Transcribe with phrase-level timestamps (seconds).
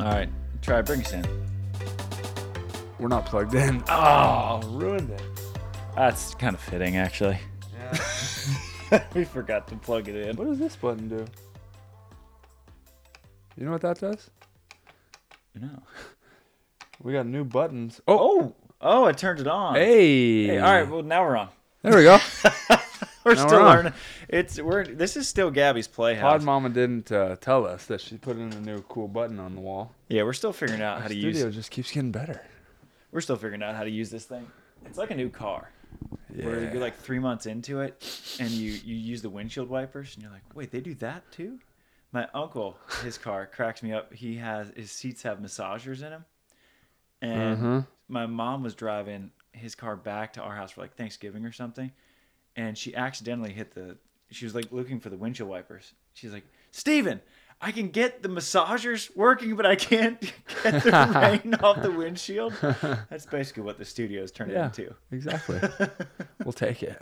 [0.00, 0.28] All right,
[0.62, 1.26] Tri bring us in.
[2.98, 3.82] We're not plugged in.
[3.88, 5.22] Oh, oh, ruined it.
[5.94, 7.38] That's kind of fitting, actually.
[7.78, 9.04] Yeah.
[9.14, 10.36] we forgot to plug it in.
[10.36, 11.26] what does this button do?
[13.58, 14.30] You know what that does?
[15.54, 15.82] No.
[17.02, 18.00] We got new buttons.
[18.08, 19.74] Oh, Oh, oh, it turned it on.
[19.74, 20.46] hey.
[20.46, 20.88] Hey, all right.
[20.88, 21.48] Well, now we're on.
[21.82, 22.18] There we go.
[23.24, 23.92] We're Now still we're learning.
[24.28, 24.84] It's we're.
[24.86, 26.38] This is still Gabby's playhouse.
[26.38, 26.42] Pod.
[26.42, 29.60] Mama didn't uh, tell us that she put in a new cool button on the
[29.60, 29.92] wall.
[30.08, 31.54] Yeah, we're still figuring out how to studio use.
[31.54, 32.40] just keeps getting better.
[33.12, 34.46] We're still figuring out how to use this thing.
[34.86, 35.70] It's like a new car.
[36.34, 36.72] Where Yeah.
[36.72, 38.02] you're like three months into it,
[38.40, 41.58] and you you use the windshield wipers, and you're like, wait, they do that too?
[42.12, 44.14] My uncle, his car cracks me up.
[44.14, 46.24] He has his seats have massagers in them,
[47.20, 47.86] and Mhm.
[48.08, 51.90] my mom was driving his car back to our house for like Thanksgiving or something,
[52.56, 53.96] and she accidentally hit the.
[54.30, 55.92] She was like looking for the windshield wipers.
[56.14, 57.20] She's like, Steven,
[57.60, 60.20] I can get the massagers working, but I can't
[60.62, 62.52] get the rain off the windshield.
[63.10, 64.66] That's basically what the studio has turned Yeah.
[64.66, 64.94] into.
[65.10, 65.60] Exactly.
[66.44, 66.96] we'll take it.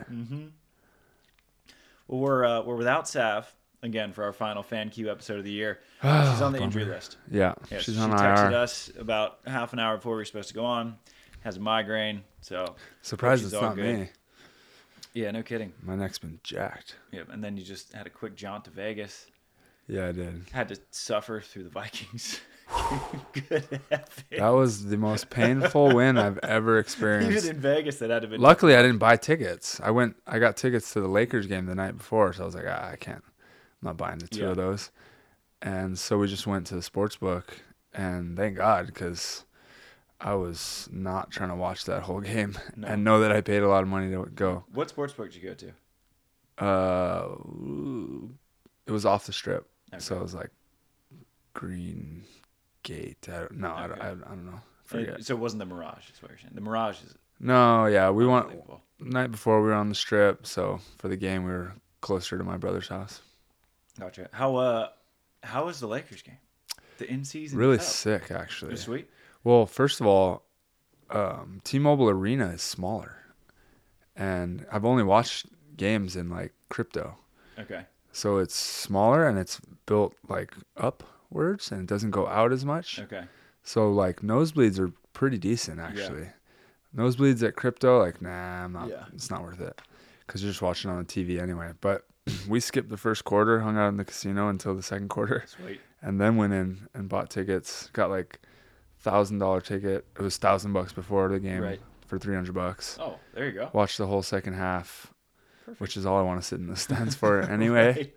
[2.07, 5.51] Well, we're uh, we're without Sav again for our final fan Q episode of the
[5.51, 5.79] year.
[6.01, 7.17] She's on the injury list.
[7.29, 8.57] Yeah, Yes, she's she on texted IR.
[8.57, 10.97] us about half an hour before we were supposed to go on.
[11.41, 13.99] Has a migraine, so Surprised it's not good.
[13.99, 14.09] me.
[15.13, 15.73] Yeah, no kidding.
[15.83, 16.95] My neck's been jacked.
[17.11, 19.25] Yeah, and then you just had a quick jaunt to Vegas.
[19.87, 20.43] Yeah, I did.
[20.51, 22.39] Had to suffer through the Vikings.
[23.33, 23.81] Good.
[24.37, 27.45] That was the most painful win I've ever experienced.
[27.45, 28.37] Even in Vegas, that had to be.
[28.37, 29.79] Luckily, I didn't buy tickets.
[29.83, 30.15] I went.
[30.27, 32.89] I got tickets to the Lakers game the night before, so I was like, ah,
[32.91, 33.23] I can't.
[33.25, 34.49] I'm not buying the two Yeah.
[34.49, 34.91] of those.
[35.61, 37.59] And so we just went to the sports book,
[37.93, 39.43] and thank God, because
[40.21, 42.87] I was not trying to watch that whole game No.
[42.87, 44.63] and know that I paid a lot of money to go.
[44.73, 45.71] What sports book did you go to?
[46.63, 47.35] Uh,
[48.85, 50.19] it was off the strip, so Okay.
[50.19, 50.49] it was like
[51.53, 52.23] Green
[52.83, 53.27] Gate.
[53.29, 54.59] I don't, no, I, don't, I, don't know.
[54.83, 55.23] Forget.
[55.23, 56.09] So it wasn't the Mirage.
[56.13, 56.51] Is what you're saying.
[56.55, 58.47] The Mirage is No, yeah, we went
[58.99, 62.43] night before we were on the strip, so for the game we were closer to
[62.43, 63.21] my brother's house.
[63.99, 64.27] Gotcha.
[64.33, 64.89] How uh,
[65.43, 66.37] how was the Lakers game?
[66.97, 67.57] The in season.
[67.57, 68.71] Really sick, It actually.
[68.71, 69.09] was sweet.
[69.43, 70.43] Well, first of all,
[71.09, 73.17] um, T-Mobile Arena is smaller,
[74.15, 77.15] and I've only watched games in like crypto,
[77.57, 77.85] Okay.
[78.11, 82.99] so it's smaller and it's built like upwards and it doesn't go out as much.
[82.99, 83.23] Okay.
[83.63, 86.27] So like nosebleeds are pretty decent actually.
[86.95, 88.89] Nosebleeds at crypto, like nah, I'm not.
[88.89, 89.05] Yeah.
[89.13, 89.79] It's not worth it
[90.27, 91.71] because you're just watching on the TV anyway.
[91.81, 92.05] But
[92.47, 95.79] we skipped the first quarter, hung out in the casino until the second quarter, Sweet.
[96.01, 97.89] and then went in and bought tickets.
[97.93, 98.39] Got like
[98.99, 100.05] thousand dollar ticket.
[100.17, 101.79] It was thousand bucks before the game Right.
[102.07, 102.97] for three hundred bucks.
[102.99, 103.69] Oh, there you go.
[103.73, 105.13] Watched the whole second half,
[105.65, 105.81] Perfect.
[105.81, 107.93] which is all I want to sit in the stands for anyway.
[107.95, 108.15] Right.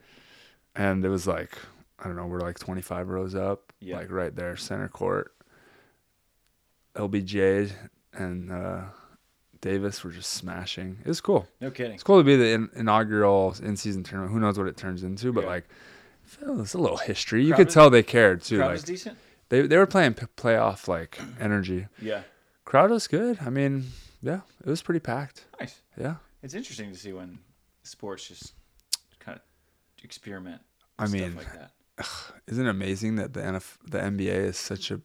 [0.74, 1.56] And it was like
[1.98, 3.96] I don't know, we're like twenty five rows up, Yeah.
[3.98, 5.32] like right there, center court.
[6.96, 7.72] LBJ
[8.12, 8.82] and uh,
[9.60, 10.98] Davis were just smashing.
[11.04, 11.46] It was cool.
[11.60, 11.94] No kidding.
[11.94, 14.32] It's cool to be the in- inaugural in-season tournament.
[14.34, 15.50] Who knows what it turns into, but Yeah.
[15.50, 15.68] like,
[16.58, 17.42] it's a little history.
[17.42, 18.58] You Crowd could was- tell they cared too.
[18.58, 19.16] Crowd like was decent.
[19.52, 21.86] They they were playing p- playoff like energy.
[22.00, 22.22] Yeah.
[22.64, 23.38] Crowd was good.
[23.44, 23.88] I mean,
[24.22, 25.44] yeah, it was pretty packed.
[25.60, 25.82] Nice.
[25.98, 27.38] Yeah, It's interesting to see when
[27.82, 28.54] sports just
[29.20, 29.42] kind of
[30.04, 30.62] experiment.
[30.98, 31.70] I mean, stuff like that.
[32.48, 35.00] isn't it amazing that the NF- the NBA is such a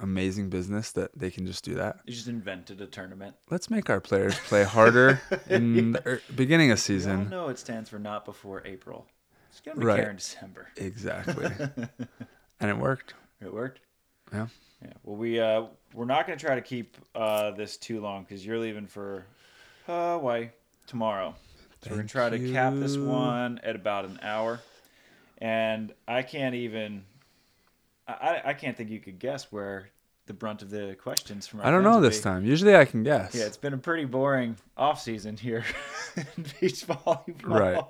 [0.00, 1.96] amazing business that they can just do that?
[2.06, 3.34] They just invented a tournament.
[3.50, 7.28] Let's make our players play harder in the er, beginning of season.
[7.28, 9.06] No, it stands for not before April.
[9.64, 10.00] Get them to Right.
[10.00, 10.68] care in December.
[10.76, 11.46] Exactly,
[12.60, 13.14] and it worked.
[13.44, 13.80] It worked.
[14.32, 14.46] Yeah.
[14.82, 14.92] Yeah.
[15.02, 18.44] Well, we uh, we're not going to try to keep uh, this too long because
[18.44, 19.24] you're leaving for
[19.86, 20.48] Hawaii
[20.86, 21.34] tomorrow.
[21.82, 24.60] So we're going to try to cap this one at about an hour,
[25.38, 27.04] and I can't even.
[28.08, 29.88] I, I- I can't think you could guess where
[30.26, 31.60] the brunt of the questions from.
[31.60, 32.44] I don't know this time.
[32.46, 33.34] Usually I can guess.
[33.34, 35.64] Yeah, it's been a pretty boring off season here
[36.16, 36.24] in
[36.60, 37.44] beach volleyball.
[37.44, 37.84] Right.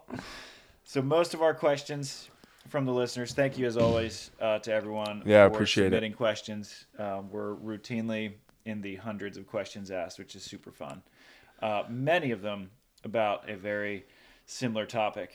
[0.84, 2.28] So most of our questions
[2.68, 3.32] from the listeners.
[3.32, 5.22] Thank you as always uh, to everyone.
[5.24, 5.86] Yeah, for appreciate it.
[5.88, 6.86] submitting questions.
[6.98, 8.34] Um, we're routinely
[8.64, 11.02] in the hundreds of questions asked, which is super fun.
[11.60, 12.70] Uh, many of them
[13.04, 14.04] about a very
[14.46, 15.30] similar topic.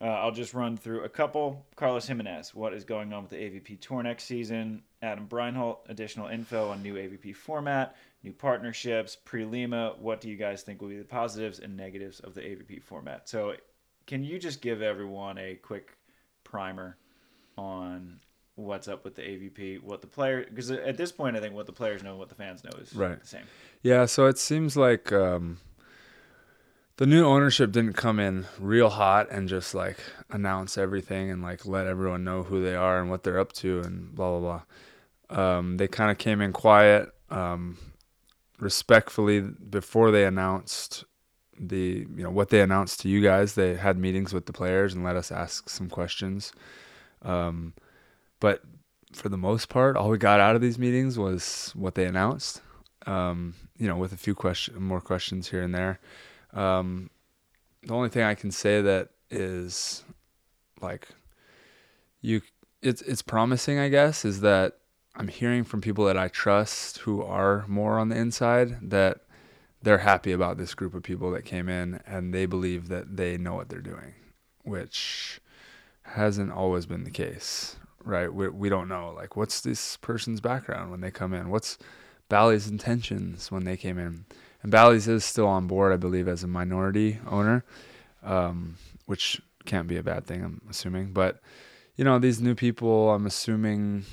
[0.00, 1.66] Uh, I'll just run through a couple.
[1.74, 4.82] Carlos Jimenez, what is going on with the AVP Tour next season?
[5.02, 9.94] Adam Breinholt, additional info on new AVP format, new partnerships, pre Lima.
[9.98, 13.28] What do you guys think will be the positives and negatives of the AVP format?
[13.28, 13.54] So,
[14.06, 15.97] can you just give everyone a quick
[16.50, 16.96] primer
[17.56, 18.20] on
[18.56, 20.44] what's up with the AVP, what the player?
[20.48, 22.94] Because at this point, I think what the players know, what the fans know is
[22.94, 23.20] Right.
[23.20, 23.44] the same.
[23.82, 25.58] Yeah, so it seems like um,
[26.96, 29.98] the new ownership didn't come in real hot and just like
[30.30, 33.80] announce everything and like let everyone know who they are and what they're up to
[33.80, 34.62] and blah blah
[35.30, 37.78] blah Um, they kind of came in quiet, um,
[38.58, 41.04] respectfully before they announced
[41.60, 43.54] the you know what they announced to you guys.
[43.54, 46.52] They had meetings with the players and let us ask some questions.
[47.22, 47.74] Um,
[48.40, 48.62] but
[49.12, 52.60] for the most part, all we got out of these meetings was what they announced.
[53.06, 55.98] Um, you know, with a few question, more questions here and there.
[56.52, 57.10] Um,
[57.82, 60.04] the only thing I can say that is
[60.80, 61.08] like
[62.20, 62.42] you,
[62.82, 64.78] it's it's promising, I guess, is that
[65.16, 69.22] I'm hearing from people that I trust who are more on the inside that
[69.82, 73.36] they're happy about this group of people that came in and they believe that they
[73.36, 74.14] know what they're doing,
[74.62, 75.40] which
[76.02, 78.32] hasn't always been the case, right?
[78.32, 81.50] We, we don't know, like, what's this person's background when they come in?
[81.50, 81.78] What's
[82.28, 84.24] Bally's intentions when they came in?
[84.62, 87.64] And Bally's is still on board, I believe, as a minority owner,
[88.24, 88.76] um,
[89.06, 91.12] which can't be a bad thing, I'm assuming.
[91.12, 91.40] But,
[91.94, 94.04] you know, these new people, I'm assuming,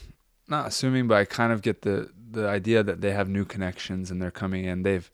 [0.48, 4.12] not assuming, but I kind of get the, the idea that they have new connections
[4.12, 4.84] and they're coming in.
[4.84, 5.10] They've,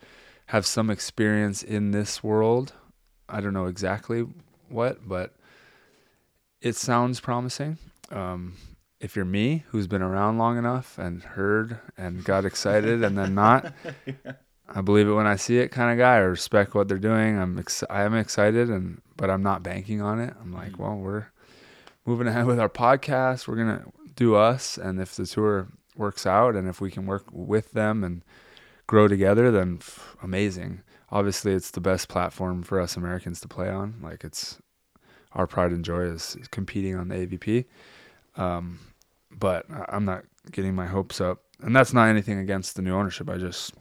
[0.51, 2.73] have some experience in this world.
[3.29, 4.27] I don't know exactly
[4.67, 5.33] what, but
[6.59, 7.77] it sounds promising.
[8.11, 8.57] Um,
[8.99, 13.33] if you're me, who's been around long enough and heard and got excited and then
[13.33, 13.73] not,
[14.05, 14.33] yeah.
[14.67, 16.15] I believe it when I see it kind of guy.
[16.15, 17.39] I respect what they're doing.
[17.39, 20.33] I'm ex- I am excited and but I'm not banking on it.
[20.41, 20.79] I'm like, mm.
[20.79, 21.27] well, we're
[22.05, 23.47] moving ahead with our podcast.
[23.47, 23.85] We're gonna
[24.17, 28.03] do us, and if the tour works out and if we can work with them
[28.03, 28.21] and
[28.91, 29.79] grow together, then
[30.21, 30.81] amazing.
[31.11, 33.95] Obviously, it's the best platform for us Americans to play on.
[34.03, 34.59] Like it's
[35.31, 37.63] our pride and joy is, is competing on the AVP.
[38.35, 38.79] Um,
[39.31, 43.29] but I'm not getting my hopes up, and that's not anything against the new ownership.
[43.29, 43.73] I just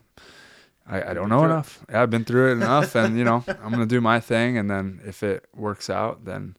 [0.86, 1.84] I, I don't know enough.
[1.90, 4.70] Yeah, I've been through it enough, and you know I'm gonna do my thing, and
[4.70, 6.56] then if it works out, then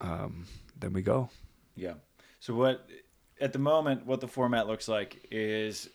[0.00, 1.30] um, then we go.
[1.76, 1.94] Yeah.
[2.40, 2.88] So what
[3.40, 5.88] at the moment, what the format looks like is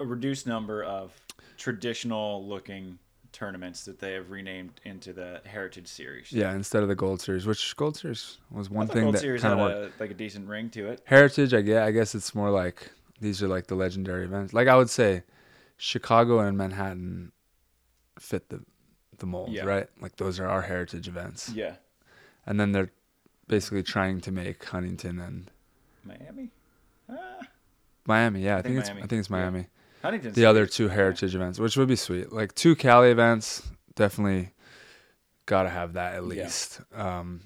[0.00, 1.12] a reduced number of
[1.56, 2.98] traditional looking
[3.32, 6.32] tournaments that they have renamed into the Heritage Series.
[6.32, 9.42] Yeah, instead of the Gold Series, which Gold Series was one thing Gold that Series
[9.42, 11.02] kind had of a, like a decent ring to it.
[11.04, 12.90] Heritage, I guess, I guess it's more like
[13.20, 14.52] these are like the legendary events.
[14.54, 15.22] Like I would say,
[15.76, 17.32] Chicago and Manhattan
[18.18, 18.62] fit the
[19.18, 19.64] the mold, yeah.
[19.64, 19.88] right?
[20.00, 21.50] Like those are our heritage events.
[21.50, 21.74] Yeah.
[22.46, 22.92] And then they're
[23.46, 25.50] basically trying to make Huntington and
[26.04, 26.50] Miami.
[27.10, 27.40] Ah.
[28.06, 29.60] Miami, yeah, I, I think, think, it's I think it's Miami.
[29.60, 29.66] Yeah.
[30.34, 31.40] The other two heritage yeah.
[31.40, 32.32] events, which would be sweet.
[32.32, 34.50] Like two Cali events, definitely
[35.46, 36.80] got to have that at least.
[36.92, 37.18] Yeah.
[37.18, 37.40] Um,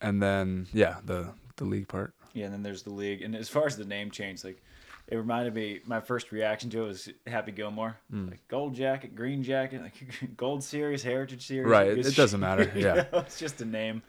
[0.00, 2.14] and then yeah, the the league part.
[2.32, 3.22] Yeah, and then there's the league.
[3.22, 4.62] And as far as the name change, like
[5.08, 5.80] it reminded me.
[5.84, 8.30] My first reaction to it was Happy Gilmore, mm.
[8.30, 9.94] like gold jacket, green jacket, like
[10.36, 11.68] gold series, heritage series.
[11.68, 11.98] Right.
[11.98, 12.70] It, doesn't matter.
[12.74, 14.02] Yeah, know, it's just a name.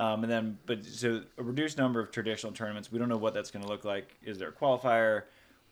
[0.00, 2.90] Um, and then, but so a reduced number of traditional tournaments.
[2.90, 4.16] We don't know what that's going to look like.
[4.22, 5.22] Is there a qualifier?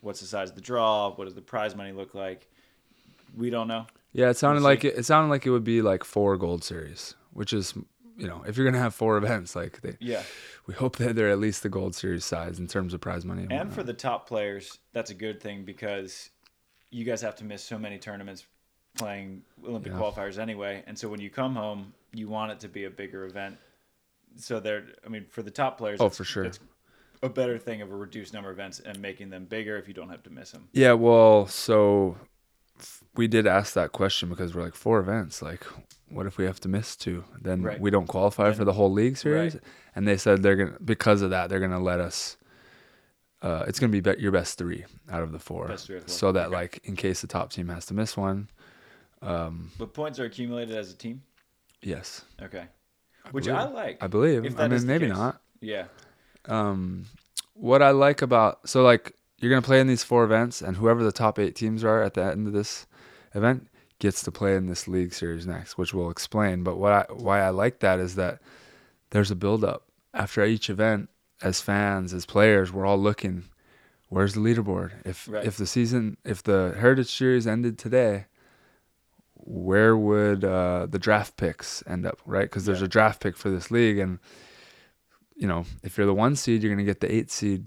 [0.02, 1.12] What's the size of the draw?
[1.14, 2.48] What does the prize money look like?
[3.36, 3.86] We don't know.
[4.12, 6.62] Yeah, it sounded we'll like it, it sounded like it would be like four gold
[6.64, 7.72] series, which is
[8.16, 10.22] you know if you're gonna have four events, like they, yeah,
[10.66, 13.44] we hope that they're at least the gold series size in terms of prize money.
[13.44, 16.30] And, and for the top players, that's a good thing because
[16.90, 18.44] you guys have to miss so many tournaments
[18.98, 19.98] playing Olympic yeah.
[19.98, 23.24] qualifiers anyway, and so when you come home, you want it to be a bigger
[23.24, 23.56] event.
[24.36, 26.50] So they're, I mean, for the top players, oh for sure,
[27.22, 29.94] a better thing of a reduced number of events and making them bigger if you
[29.94, 30.68] don't have to miss them.
[30.72, 32.16] Yeah, well, so
[33.14, 35.40] we did ask that question because we're like four events.
[35.40, 35.64] Like,
[36.08, 37.24] what if we have to miss two?
[37.40, 37.80] Then right.
[37.80, 39.54] we don't qualify for the whole league series.
[39.54, 39.62] Right.
[39.94, 42.36] And they said they're gonna because of that they're gonna let us.
[43.40, 46.30] Uh, it's gonna be, be your best three out of the four, of the so
[46.32, 46.54] that okay.
[46.54, 48.48] like in case the top team has to miss one.
[49.20, 51.22] Um, but points are accumulated as a team.
[51.82, 52.24] Yes.
[52.40, 52.64] Okay.
[53.24, 53.60] I Which believe.
[53.60, 54.02] I like.
[54.02, 54.58] I believe.
[54.58, 55.40] I mean, maybe not.
[55.60, 55.84] Yeah.
[56.46, 57.06] Um,
[57.54, 61.02] what I like about so like you're gonna play in these four events, and whoever
[61.02, 62.86] the top eight teams are at the end of this
[63.34, 63.68] event
[63.98, 66.62] gets to play in this league series next, which we'll explain.
[66.62, 68.40] But what I why I like that is that
[69.10, 71.08] there's a build up after each event.
[71.40, 73.42] As fans, as players, we're all looking.
[74.08, 74.92] Where's the leaderboard?
[75.04, 75.44] If right.
[75.44, 78.26] if the season, if the Heritage Series ended today,
[79.34, 82.20] where would uh, the draft picks end up?
[82.24, 82.86] Right, because there's yeah.
[82.86, 84.20] a draft pick for this league, and
[85.42, 87.66] you know, if you're the one seed, you're going to get the eight seed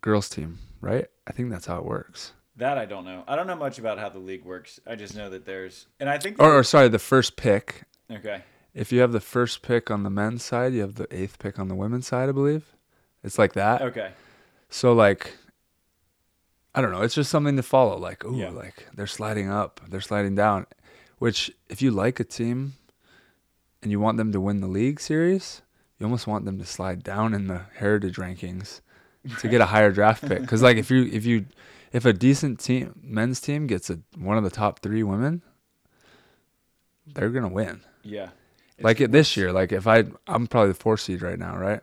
[0.00, 1.08] girls team, right?
[1.26, 2.32] I think that's how it works.
[2.54, 3.24] That I don't know.
[3.26, 4.78] I don't know much about how the league works.
[4.86, 7.82] I just know that there's, and I think, or, or sorry, the first pick.
[8.08, 8.42] Okay.
[8.74, 11.58] If you have the first pick on the men's side, you have the eighth pick
[11.58, 12.76] on the women's side, I believe.
[13.24, 13.82] It's like that.
[13.82, 14.12] Okay.
[14.68, 15.36] So like,
[16.76, 17.02] I don't know.
[17.02, 17.98] It's just something to follow.
[17.98, 18.50] Like, ooh, yeah.
[18.50, 20.66] like they're sliding up, they're sliding down.
[21.18, 22.74] Which, if you like a team,
[23.82, 25.62] and you want them to win the league series,
[26.00, 28.80] you almost want them to slide down in the heritage rankings
[29.40, 30.40] to get a higher draft pick.
[30.40, 31.44] Because like if you if you
[31.92, 35.42] if a decent team men's team gets a one of the top three women,
[37.06, 37.82] they're gonna win.
[38.02, 38.30] Yeah.
[38.80, 39.52] like it this year.
[39.52, 41.80] Like if I I'm probably the four seed right now, right?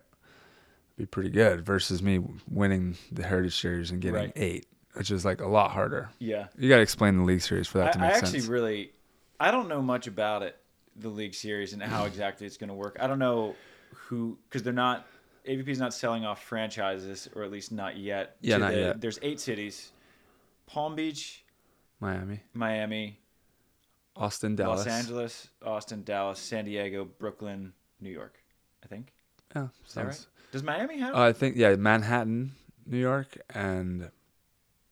[0.98, 2.20] Be pretty good versus me
[2.50, 4.34] winning the Heritage Series and getting Right.
[4.36, 6.10] eight, which is like a lot harder.
[6.18, 6.48] Yeah.
[6.58, 8.24] You got to explain the League Series for that I, to make sense.
[8.24, 8.50] I actually sense.
[8.50, 8.92] really,
[9.40, 10.58] I don't know much about it,
[10.96, 12.98] the League Series and how exactly it's going to work.
[13.00, 13.54] I don't know
[14.08, 15.06] who, because they're not,
[15.48, 18.36] AVP is not selling off franchises, or at least not yet.
[18.42, 19.02] Yeah, not the- yet.
[19.02, 19.92] There's eight cities
[20.66, 21.44] Palm Beach,
[22.00, 23.20] Miami, Miami,
[24.16, 24.86] Austin, Dallas.
[24.86, 28.38] Los Angeles, Austin, Dallas, San Diego, Brooklyn, New York,
[28.84, 29.14] I think.
[29.56, 30.26] Yeah, Is that right?
[30.52, 31.16] Does Miami have?
[31.16, 32.54] Uh, I think yeah, Manhattan,
[32.86, 34.10] New York, and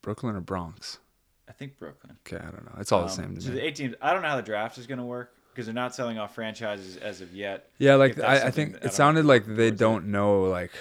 [0.02, 1.00] Brooklyn or Bronx.
[1.48, 2.18] I think Brooklyn.
[2.26, 2.76] Okay, I don't know.
[2.80, 3.56] It's all Um, the same So me.
[3.56, 3.96] the 18.
[4.02, 6.36] I don't know how the draft is going to work because they're not selling off
[6.36, 7.70] franchises as of yet.
[7.78, 10.72] Yeah, like I, I think it sounded like they don't know like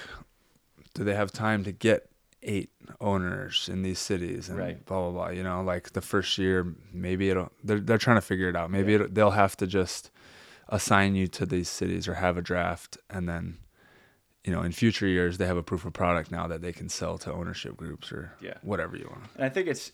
[0.95, 2.09] do they have time to get
[2.43, 4.85] eight owners in these cities and Right.
[4.85, 5.29] blah blah blah.
[5.29, 8.71] You know, like the first year maybe it'll they're they're trying to figure it out.
[8.71, 8.97] Maybe Yeah.
[8.97, 10.11] it'll, they'll have to just
[10.69, 13.59] assign you to these cities or have a draft and then
[14.45, 16.89] you know in future years they have a proof of product now that they can
[16.89, 18.55] sell to ownership groups or Yeah.
[18.63, 19.25] whatever you want.
[19.37, 19.93] And I think it's,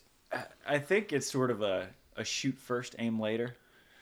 [0.67, 3.55] I think it's sort of a, a shoot first, aim later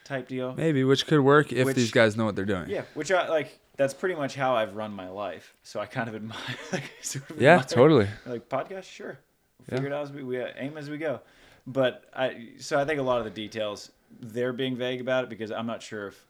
[0.09, 0.53] type deal.
[0.53, 2.69] Maybe which could work if Which- these guys know what they're doing.
[2.69, 3.57] Yeah, which I like.
[3.77, 5.53] That's pretty much how I've run my life.
[5.63, 6.37] So I kind of admire.
[6.73, 8.07] Like, sort of Yeah, admire- totally.
[8.25, 9.17] Like podcast, sure.
[9.59, 9.75] We'll Yeah.
[9.75, 11.21] figure it out as we, we uh, aim as we go.
[11.65, 15.29] But I, so I think a lot of the details they're being vague about it
[15.29, 16.25] because I'm not sure if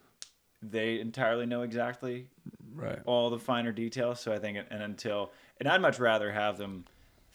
[0.62, 2.28] they entirely know exactly
[2.76, 3.00] Right.
[3.06, 4.20] all the finer details.
[4.20, 6.86] So I think, and until, and I'd much rather have them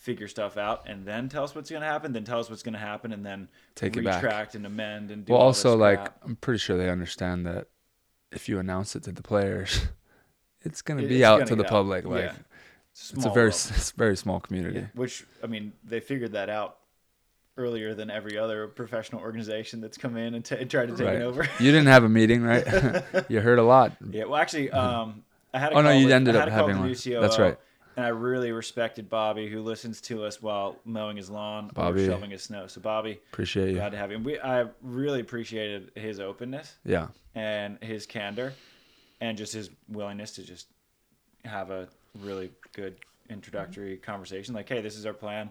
[0.04, 2.62] figure stuff out and then tell us what's going to happen then tell us what's
[2.62, 4.22] going to happen and then Take it back.
[4.22, 6.18] retract and amend and do Well, also like crap.
[6.22, 7.68] I'm pretty sure they understand that
[8.30, 9.86] if you announce it to the players,
[10.60, 11.70] it's gonna It- be it's out gonna the out.
[11.70, 12.04] public.
[12.04, 12.32] Like Yeah.
[12.92, 14.80] it's a very it's a very small community.
[14.80, 16.76] Yeah, which I mean, they figured that out
[17.56, 21.16] earlier than every other professional organization that's come in and t- tried to take Right.
[21.16, 21.48] it over.
[21.60, 22.64] You didn't have a meeting, right?
[23.30, 23.92] you heard a lot.
[24.10, 25.22] yeah, well, actually, um,
[25.54, 26.92] I had a Oh, no, you with, ended up had a call having one.
[27.22, 27.56] That's right.
[27.96, 32.02] And I really respected Bobby, who listens to us while mowing his lawn Bobby.
[32.02, 32.66] or shoveling his snow.
[32.66, 33.74] So, Bobby, Appreciate you.
[33.76, 34.24] glad to have him.
[34.24, 37.08] We, I really appreciated his openness Yeah.
[37.34, 38.52] and his candor,
[39.20, 40.66] and just his willingness to just
[41.44, 41.88] have a
[42.20, 42.96] really good
[43.30, 44.54] introductory conversation.
[44.54, 45.50] Like, hey, this is our plan.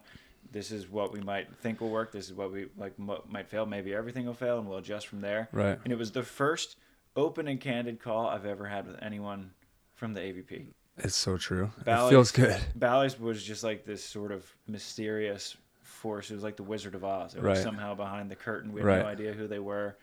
[0.51, 2.11] This is what we might think will work.
[2.11, 3.65] This is what we like mo- might fail.
[3.65, 5.47] Maybe everything will fail, and we'll adjust from there.
[5.51, 5.79] Right.
[5.83, 6.75] And it was the first
[7.15, 9.51] open and candid call I've ever had with anyone
[9.95, 10.65] from the AVP.
[10.97, 11.71] It's so true.
[11.85, 12.59] it feels good.
[12.75, 16.29] Bally's was just like this sort of mysterious force.
[16.29, 17.33] It was like the Wizard of Oz.
[17.35, 17.57] It was Right.
[17.57, 18.71] somehow behind the curtain.
[18.73, 18.99] We had Right.
[19.01, 19.97] no idea who they were.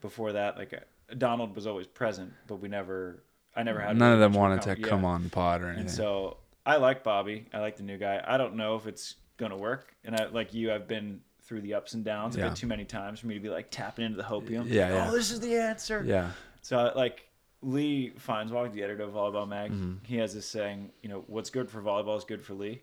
[0.00, 3.22] Before that, like uh, Donald was always present, but we never.
[3.56, 3.96] I never had.
[3.96, 5.08] None of them a wanted to come yeah.
[5.08, 5.80] on the pod or anything.
[5.86, 7.46] And so I like Bobby.
[7.52, 8.22] I like the new guy.
[8.24, 9.92] I don't know if it's gonna work.
[10.04, 10.72] And I like you.
[10.72, 12.48] I've been through the ups and downs a Yeah.
[12.50, 14.66] bit too many times for me to be like tapping into the hopium.
[14.68, 15.08] Yeah, yeah.
[15.08, 16.04] Oh, this is the answer.
[16.06, 16.30] yeah.
[16.62, 17.27] So like
[17.62, 19.94] Lee Feinswog, the editor of Volleyball Mag, Mm-hmm.
[20.04, 22.82] he has this saying, you know, what's good for volleyball is good for Lee.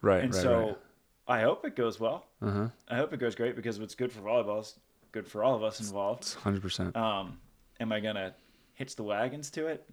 [0.00, 0.24] Right.
[0.24, 0.42] And right.
[0.42, 0.76] so right.
[1.28, 2.26] I hope it goes well.
[2.40, 2.68] Uh-huh.
[2.88, 4.74] I hope it goes great because what's good for volleyball is
[5.12, 6.22] good for all of us involved.
[6.22, 6.96] It's hundred percent.
[6.96, 7.38] Um,
[7.80, 8.34] am I gonna
[8.74, 9.88] hitch the wagons to it?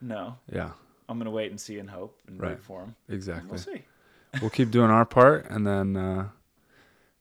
[0.00, 0.36] No.
[0.50, 0.70] Yeah.
[1.08, 2.50] I'm gonna wait and see and hope and Right.
[2.52, 2.94] wait for him.
[3.08, 3.50] Exactly.
[3.50, 3.82] We'll see.
[4.40, 6.28] we'll keep doing our part and then uh,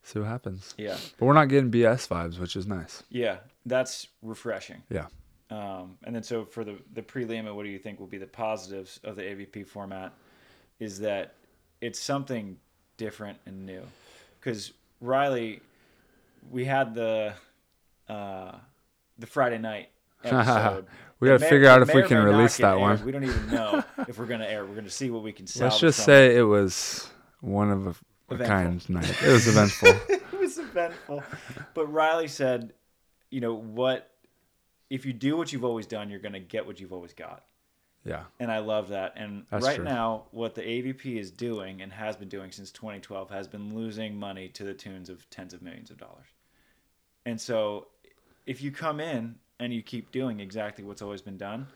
[0.03, 0.75] see what happens.
[0.77, 0.95] Yeah.
[1.17, 3.01] But we're not getting BS vibes, which is nice.
[3.09, 3.37] Yeah.
[3.65, 4.83] That's refreshing.
[4.89, 5.07] Yeah.
[5.49, 8.17] Um, and then so for the the prelim, and what do you think will be
[8.17, 10.13] the positives of the AVP format?
[10.79, 11.35] Is that
[11.81, 12.57] it's something
[12.97, 13.81] different and new,
[14.39, 15.61] because Riley,
[16.51, 17.33] we had the
[18.07, 18.51] uh,
[19.17, 19.89] the Friday night
[20.23, 20.85] episode.
[21.19, 22.79] We got to figure out if we can release that aired.
[22.79, 23.05] one.
[23.05, 24.65] We don't even know if we're gonna air.
[24.65, 25.47] We're gonna see what we can.
[25.47, 25.67] Sell.
[25.67, 27.09] Let's just say it was
[27.41, 27.87] one of
[28.29, 29.09] a, a kind night.
[29.23, 29.89] It was eventful.
[30.09, 31.23] it was eventful.
[31.73, 32.73] But Riley said,
[33.31, 34.08] you know what?
[34.89, 37.45] If you do what you've always done, you're gonna get what you've always got.
[38.05, 38.23] yeah.
[38.39, 39.13] and I love that.
[39.15, 39.85] And That's right true.
[39.85, 44.17] now, what the AVP is doing and has been doing since 2012 has been losing
[44.17, 46.27] money to the tunes of tens of millions of dollars.
[47.25, 47.87] And so,
[48.45, 51.67] if you come in and you keep doing exactly what's always been done,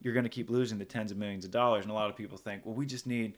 [0.00, 1.82] you're going to keep losing the tens of millions of dollars.
[1.84, 3.34] And a lot of people think, well, we just need,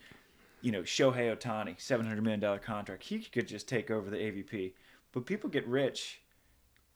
[0.61, 3.03] you know, Shohei Ohtani, $700 million contract.
[3.03, 4.73] He could just take over the AVP.
[5.12, 6.21] But people get rich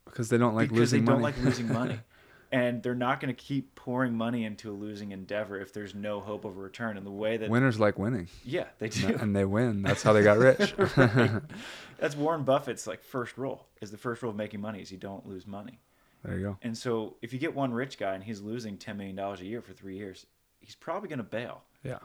[0.04, 1.32] Because they don't like losing money.
[1.32, 2.00] because they losing don't like losing money.
[2.50, 6.20] And they're not going to keep pouring money into a losing endeavor if there's no
[6.20, 6.96] hope of a return.
[6.96, 8.28] And the way that, Winners like winning.
[8.42, 9.08] yeah, they do.
[9.20, 9.82] and they win.
[9.82, 10.74] That's how they got rich.
[11.98, 14.98] That's Warren Buffett's like first rule is the first rule of making money is you
[14.98, 15.80] don't lose money.
[16.24, 16.58] there you go.
[16.62, 19.44] And so if you get one rich guy and he's losing ten million dollars a
[19.44, 20.24] year for three years,
[20.60, 21.62] he's probably going to bail.
[21.82, 21.98] Yeah.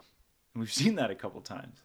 [0.54, 1.82] And we've seen that a couple times.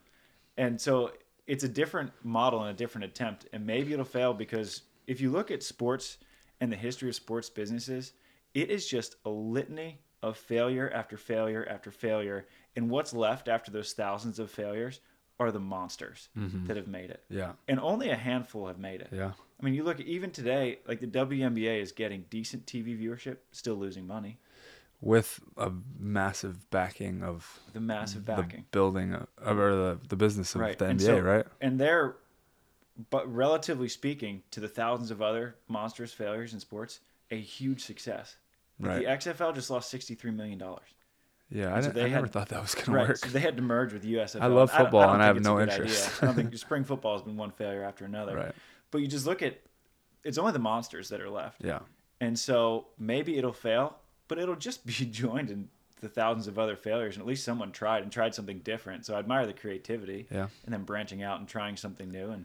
[0.57, 1.13] And so
[1.47, 3.47] it's a different model and a different attempt.
[3.53, 6.19] And maybe it'll fail because if you look at sports
[6.61, 8.13] and the history of sports businesses,
[8.55, 12.47] it is just a litany of failure after failure after failure.
[12.77, 15.01] And what's left after those thousands of failures
[15.41, 16.67] are the monsters mm-hmm.
[16.67, 17.23] that have made it.
[17.29, 17.53] Yeah.
[17.69, 19.09] And only a handful have made it.
[19.13, 19.33] Yeah.
[19.61, 23.77] I mean, you look even today, like the WNBA is getting decent TV viewership, still
[23.77, 24.39] losing money.
[25.01, 28.65] With a massive backing of The massive the backing.
[28.73, 30.77] building of, or the, the business of right.
[30.77, 31.47] the and NBA, so- right?
[31.61, 32.17] And they're,
[33.11, 36.99] but relatively speaking, to the thousands of other monstrous failures in sports,
[37.31, 38.37] a huge success.
[38.81, 38.99] Right.
[39.01, 40.87] The XFL just lost sixty-three million dollars.
[41.51, 43.17] Yeah, I, so they I never thought that was gonna work.
[43.17, 44.43] So they had to merge with USFL.
[44.43, 46.23] I love don't- football don't and I have no interest.
[46.23, 48.37] I don't think spring football has been one failure after another.
[48.37, 48.55] Right.
[48.91, 49.59] But you just look at,
[50.25, 51.63] it's only the monsters that are left.
[51.65, 51.81] Yeah.
[52.21, 53.97] And so maybe it'll fail,
[54.29, 55.69] but it'll just be joined in
[56.01, 57.17] the thousands of other failures.
[57.17, 59.07] And at least someone tried and tried something different.
[59.07, 60.27] So I admire the creativity.
[60.31, 60.49] Yeah.
[60.65, 62.31] And then branching out and trying something new.
[62.31, 62.45] And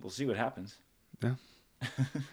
[0.00, 0.76] we'll see what happens.
[1.22, 1.34] Yeah.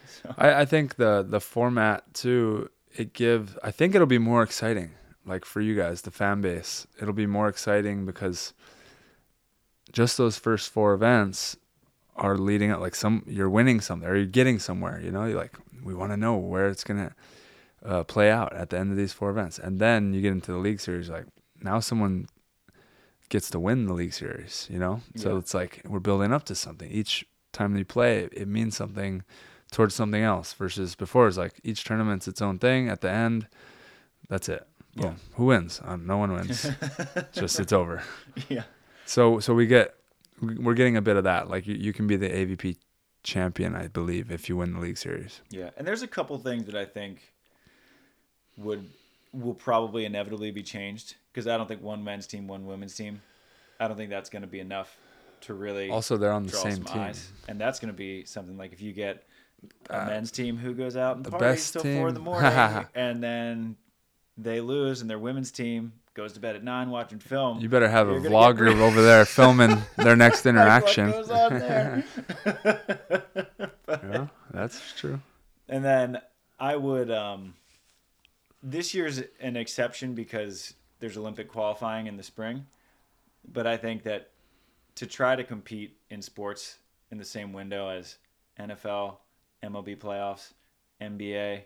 [0.38, 4.92] I, I think the the format too, it give I think it'll be more exciting.
[5.24, 6.86] Like for you guys, the fan base.
[7.00, 8.54] It'll be more exciting because
[9.92, 11.56] just those first four events
[12.16, 15.24] are leading up like some you're winning something or you're getting somewhere, you know?
[15.24, 17.14] You're like we want to know where it's gonna
[17.84, 19.58] uh, play out at the end of these four events.
[19.58, 21.26] And then you get into the league series, like
[21.62, 22.26] now someone
[23.28, 25.02] gets to win the league series, you know?
[25.16, 25.38] So Yeah.
[25.38, 26.90] it's like we're building up to something.
[26.90, 27.24] Each
[27.58, 29.22] time you play, it means something
[29.70, 32.88] towards something else versus before it's like each tournament's its own thing.
[32.88, 33.46] At the end,
[34.28, 34.66] that's it.
[34.96, 35.04] Boom.
[35.04, 35.14] Yeah.
[35.34, 35.80] Who wins?
[35.84, 36.70] Um, no one wins.
[37.32, 38.02] Just it's over.
[38.48, 38.64] yeah.
[39.06, 39.94] So so we get
[40.40, 41.48] we're getting a bit of that.
[41.48, 42.76] Like you, you can be the AVP
[43.22, 45.40] champion, I believe, if you win the league series.
[45.50, 45.70] Yeah.
[45.76, 47.32] And there's a couple things that I think
[48.56, 48.88] would
[49.32, 53.20] will probably inevitably be changed because I don't think one men's team, one women's team.
[53.78, 54.96] I don't think that's going to be enough
[55.42, 57.00] to really Also, they're on the same team.
[57.02, 57.30] eyes.
[57.48, 59.24] And that's going to be something like if you get
[59.90, 62.20] a Uh, men's team who goes out and the parties best till four in the
[62.20, 62.52] morning,
[62.94, 63.76] and then
[64.36, 67.60] they lose, and their women's team goes to bed at nine watching film.
[67.60, 71.06] You better have a vlogger get- over there filming their next interaction.
[71.10, 72.04] What goes on there?
[73.88, 75.20] yeah, that's true.
[75.68, 76.20] And then
[76.58, 77.54] I would um
[78.62, 82.66] this year's an exception because there's Olympic qualifying in the spring.
[83.50, 84.30] But I think that
[84.98, 86.78] to try to compete in sports
[87.12, 88.18] in the same window as
[88.58, 89.18] NFL,
[89.62, 90.54] MLB playoffs,
[91.00, 91.62] NBA,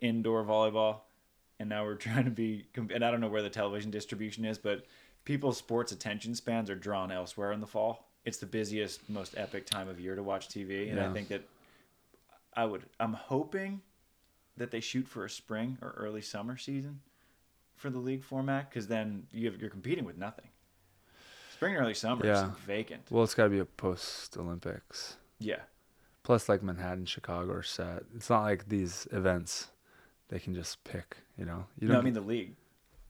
[0.00, 1.00] indoor volleyball,
[1.58, 4.56] and now we're trying to be and I don't know where the television distribution is,
[4.56, 4.86] but
[5.26, 8.08] people's sports attention spans are drawn elsewhere in the fall.
[8.24, 11.42] It's the busiest, most epic time of year to watch TV, and I think that
[12.54, 12.84] I would.
[12.98, 13.82] I'm hoping
[14.56, 17.00] that they shoot for a spring or early summer season
[17.76, 20.48] for the league format, because then you have, you're competing with nothing.
[21.60, 22.52] Spring and early summer Yeah.
[22.52, 23.02] is vacant.
[23.10, 25.18] Well, it's got to be a post Olympics.
[25.40, 25.60] Yeah,
[26.22, 28.04] Plus, like Manhattan, Chicago are set.
[28.16, 29.68] It's not like these events
[30.30, 31.18] they can just pick.
[31.36, 32.00] You know, you no, don't.
[32.00, 32.54] I mean the league.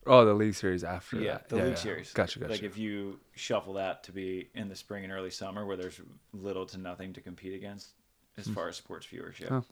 [0.05, 1.49] oh, the league series after Yeah, that.
[1.49, 1.79] the yeah, league yeah.
[1.79, 2.13] series.
[2.13, 2.51] Gotcha, gotcha.
[2.51, 6.01] Like if you shuffle that to be in the spring and early summer, where there's
[6.33, 7.91] little to nothing to compete against
[8.37, 8.55] as hmm.
[8.55, 9.53] far as sports viewership.
[9.53, 9.65] Oh.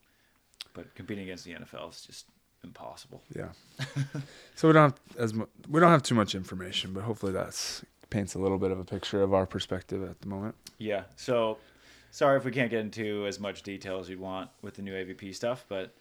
[0.72, 2.26] But competing against the NFL is just
[2.62, 3.24] impossible.
[3.34, 3.48] Yeah.
[4.54, 7.84] so we don't have as mu- we don't have too much information, but hopefully that's
[8.10, 10.54] paints a little bit of a picture of our perspective at the moment.
[10.78, 11.02] Yeah.
[11.16, 11.58] So
[12.10, 14.92] sorry if we can't get into as much detail as you'd want with the new
[14.94, 15.94] AVP stuff, but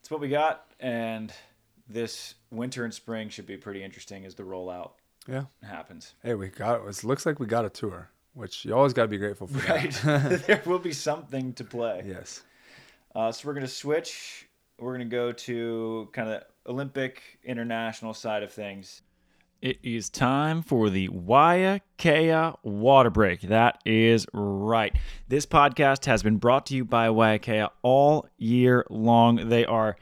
[0.00, 0.66] it's what we got.
[0.80, 1.32] And
[1.88, 4.90] this winter and spring should be pretty interesting as the rollout
[5.26, 5.44] Yeah.
[5.62, 6.14] happens.
[6.22, 9.08] Hey, we got it looks like we got a tour, which you always got to
[9.08, 9.58] be grateful for.
[9.72, 9.92] Right.
[10.46, 12.04] there will be something to play.
[12.06, 12.42] yes.
[13.14, 14.46] Uh, so we're going to switch.
[14.78, 19.00] We're going to go to kind of the Olympic international side of things.
[19.60, 23.40] It is time for the Waiakea water break.
[23.40, 24.94] That is right.
[25.26, 29.48] This podcast has been brought to you by Waiakea all year long.
[29.48, 29.96] They are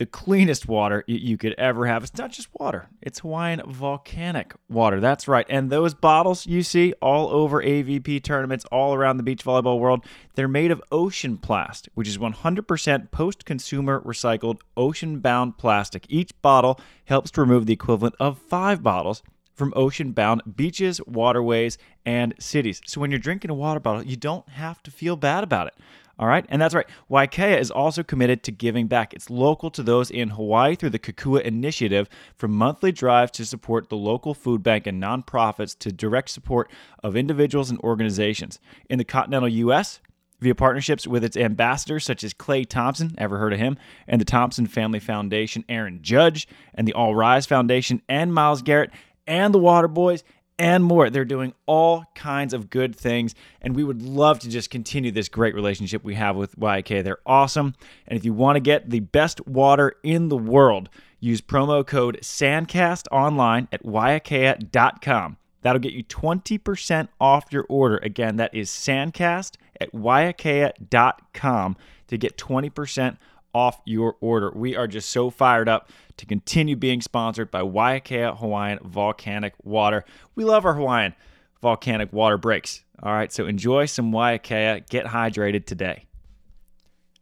[0.00, 2.02] the cleanest water you could ever have.
[2.02, 4.98] It's not just water, it's Hawaiian volcanic water.
[4.98, 5.44] That's right.
[5.50, 10.02] And those bottles you see all over AVP tournaments all around the beach volleyball world,
[10.36, 16.06] they're made of ocean plast, which is 100% post consumer recycled ocean bound plastic.
[16.08, 21.76] Each bottle helps to remove the equivalent of five bottles from ocean bound beaches, waterways,
[22.06, 22.80] and cities.
[22.86, 25.74] So when you're drinking a water bottle, you don't have to feel bad about it.
[26.20, 26.44] All right.
[26.50, 26.86] And that's right.
[27.10, 29.14] Waiakea is also committed to giving back.
[29.14, 33.88] It's local to those in Hawaii through the Kokua Initiative from monthly drives to support
[33.88, 36.70] the local food bank and nonprofits to direct support
[37.02, 38.60] of individuals and organizations.
[38.90, 40.00] In the continental U.S.,
[40.40, 44.26] via partnerships with its ambassadors such as Klay Thompson, ever heard of him, and the
[44.26, 48.90] Thompson Family Foundation, Aaron Judge, and the All Rise Foundation, and Myles Garrett,
[49.26, 50.24] and the Water Boys,
[50.60, 51.08] and more.
[51.08, 55.30] They're doing all kinds of good things, and we would love to just continue this
[55.30, 57.02] great relationship we have with YK.
[57.02, 57.74] They're awesome.
[58.06, 62.18] And if you want to get the best water in the world, use promo code
[62.22, 65.38] SANDCAST online at waiakea.com.
[65.62, 67.96] That'll get you 20% off your order.
[67.98, 71.76] Again, that is SANDCAST at waiakea.com
[72.08, 73.16] to get 20%
[73.54, 74.50] off your order.
[74.54, 80.04] We are just so fired up to continue being sponsored by Waiakea Hawaiian Volcanic Water.
[80.34, 81.14] We love our Hawaiian
[81.60, 82.84] volcanic water breaks.
[83.02, 84.88] All right, so enjoy some Waiakea.
[84.88, 86.06] Get hydrated today.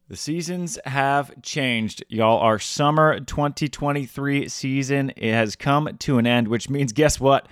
[0.08, 2.38] The seasons have changed, y'all.
[2.38, 7.46] Our summer 2023 season it has come to an end, which means guess what?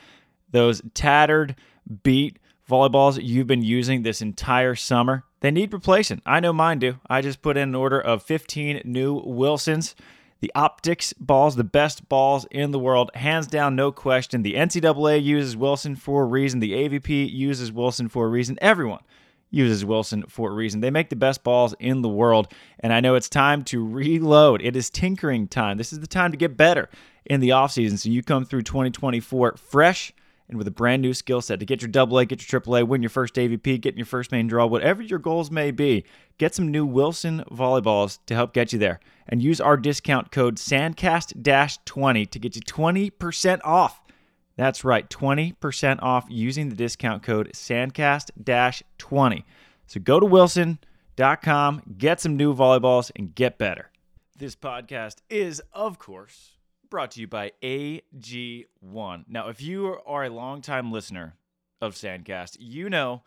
[0.51, 1.55] Those tattered,
[2.03, 6.23] beat volleyballs you've been using this entire summer, they need replacing.
[6.25, 6.99] I know mine do.
[7.09, 9.95] I just put in an order of 15 new Wilsons.
[10.41, 14.43] The OPTX balls, the best balls in the world, hands down, no question.
[14.43, 16.61] The NCAA uses Wilson for a reason.
[16.61, 18.59] The AVP uses Wilson for a reason.
[18.61, 19.01] Everyone
[19.51, 20.81] uses Wilson for a reason.
[20.81, 24.61] They make the best balls in the world, and I know it's time to reload.
[24.61, 25.79] It is tinkering time.
[25.79, 26.91] This is the time to get better
[27.25, 27.99] in the offseason.
[27.99, 30.13] So you come through 2024 fresh
[30.49, 32.77] and with a brand new skill set to get your double A, get your triple
[32.77, 35.71] A, win your first AVP, get in your first main draw, whatever your goals may
[35.71, 36.05] be,
[36.39, 39.01] get some new Wilson volleyballs to help get you there.
[39.29, 44.01] And use our discount code SANDCAST 20 to get you 20% off.
[44.57, 49.45] That's right, 20% off using the discount code SANDCAST 20.
[49.87, 53.91] So go to wilson.com, get some new volleyballs, and get better.
[54.39, 56.56] This podcast is, of course,
[56.91, 59.25] brought to you by AG1.
[59.29, 61.35] Now, if you are a longtime listener
[61.81, 63.23] of Sandcast, you know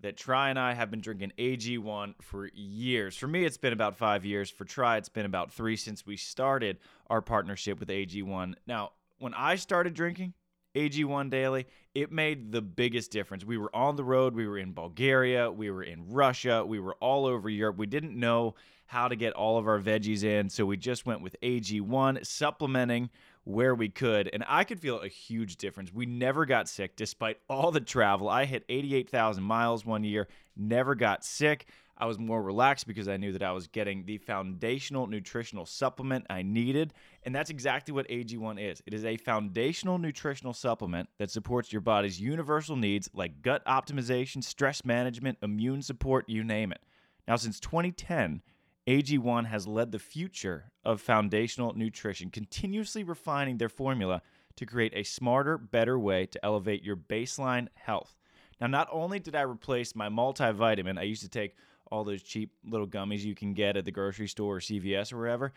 [0.00, 3.16] that Tri and I have been drinking AG1 for years.
[3.16, 4.50] For me, it's been about five years.
[4.50, 8.54] For Tri, it's been about three since we started our partnership with AG1.
[8.66, 10.34] Now, when I started drinking
[10.74, 13.44] AG1 daily, it made the biggest difference.
[13.44, 16.94] We were on the road, we were in Bulgaria, we were in Russia, we were
[17.00, 17.76] all over Europe.
[17.76, 18.54] We didn't know
[18.86, 20.48] how to get all of our veggies in.
[20.48, 23.10] So we just went with AG1, supplementing
[23.44, 24.28] where we could.
[24.32, 25.92] And I could feel a huge difference.
[25.92, 28.28] We never got sick despite all the travel.
[28.28, 31.66] I hit 88,000 miles one year, never got sick.
[31.96, 36.26] I was more relaxed because I knew that I was getting the foundational nutritional supplement
[36.28, 36.92] I needed.
[37.22, 41.80] And that's exactly what AG1 is it is a foundational nutritional supplement that supports your
[41.80, 46.80] body's universal needs like gut optimization, stress management, immune support, you name it.
[47.28, 48.42] Now, since 2010,
[48.86, 54.20] AG1 has led the future of foundational nutrition, continuously refining their formula
[54.56, 58.16] to create a smarter, better way to elevate your baseline health.
[58.60, 61.56] Now, not only did I replace my multivitamin, I used to take
[61.90, 65.18] all those cheap little gummies you can get at the grocery store or CVS or
[65.18, 65.52] wherever.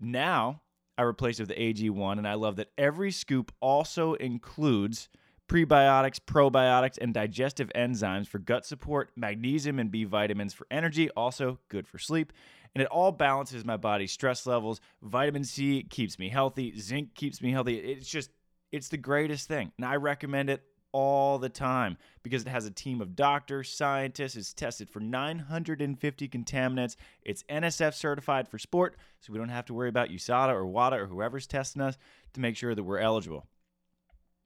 [0.00, 0.62] Now,
[0.96, 5.08] I replaced it with the AG1, and I love that every scoop also includes
[5.48, 11.58] prebiotics, probiotics, and digestive enzymes for gut support, magnesium and B vitamins for energy, also
[11.68, 12.32] good for sleep,
[12.74, 14.80] and it all balances my body's stress levels.
[15.02, 17.78] Vitamin C keeps me healthy, zinc keeps me healthy.
[17.78, 18.30] It's just,
[18.72, 19.72] it's the greatest thing.
[19.78, 24.36] And I recommend it all the time because it has a team of doctors, scientists,
[24.36, 26.96] it's tested for 950 contaminants.
[27.22, 30.96] It's NSF certified for sport, so we don't have to worry about USADA or WADA
[30.96, 31.98] or whoever's testing us
[32.34, 33.46] to make sure that we're eligible.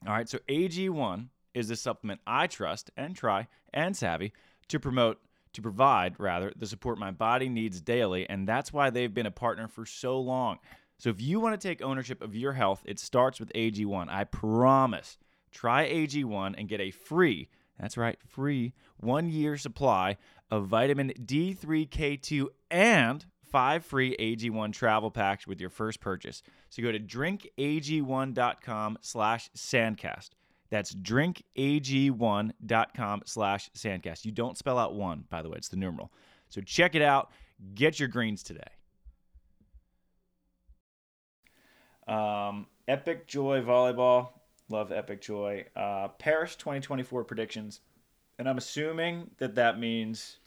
[0.07, 4.33] All right, so AG1 is the supplement I trust and try and savvy
[4.69, 5.19] to promote
[5.53, 9.31] to provide rather the support my body needs daily and that's why they've been a
[9.31, 10.59] partner for so long
[10.99, 14.25] so if you want to take ownership of your health it starts with ag1 i
[14.25, 15.19] promise
[15.53, 20.17] try ag1 and get a free that's right free one year supply
[20.51, 26.91] of vitamin d3k2 and five free ag1 travel packs with your first purchase so go
[26.91, 30.31] to drinkag1.com slash sandcast
[30.73, 34.25] that's drinkag1.com slash sandcast.
[34.25, 36.11] You don't spell out one, by the way, it's the numeral.
[36.49, 37.31] So check it out.
[37.75, 38.63] Get your greens today.
[42.09, 44.31] Um, Epic Joy Volleyball.
[44.73, 45.67] Love Epic Joy.
[45.77, 47.81] Uh, Paris 2024 predictions.
[48.39, 50.39] And I'm assuming that that means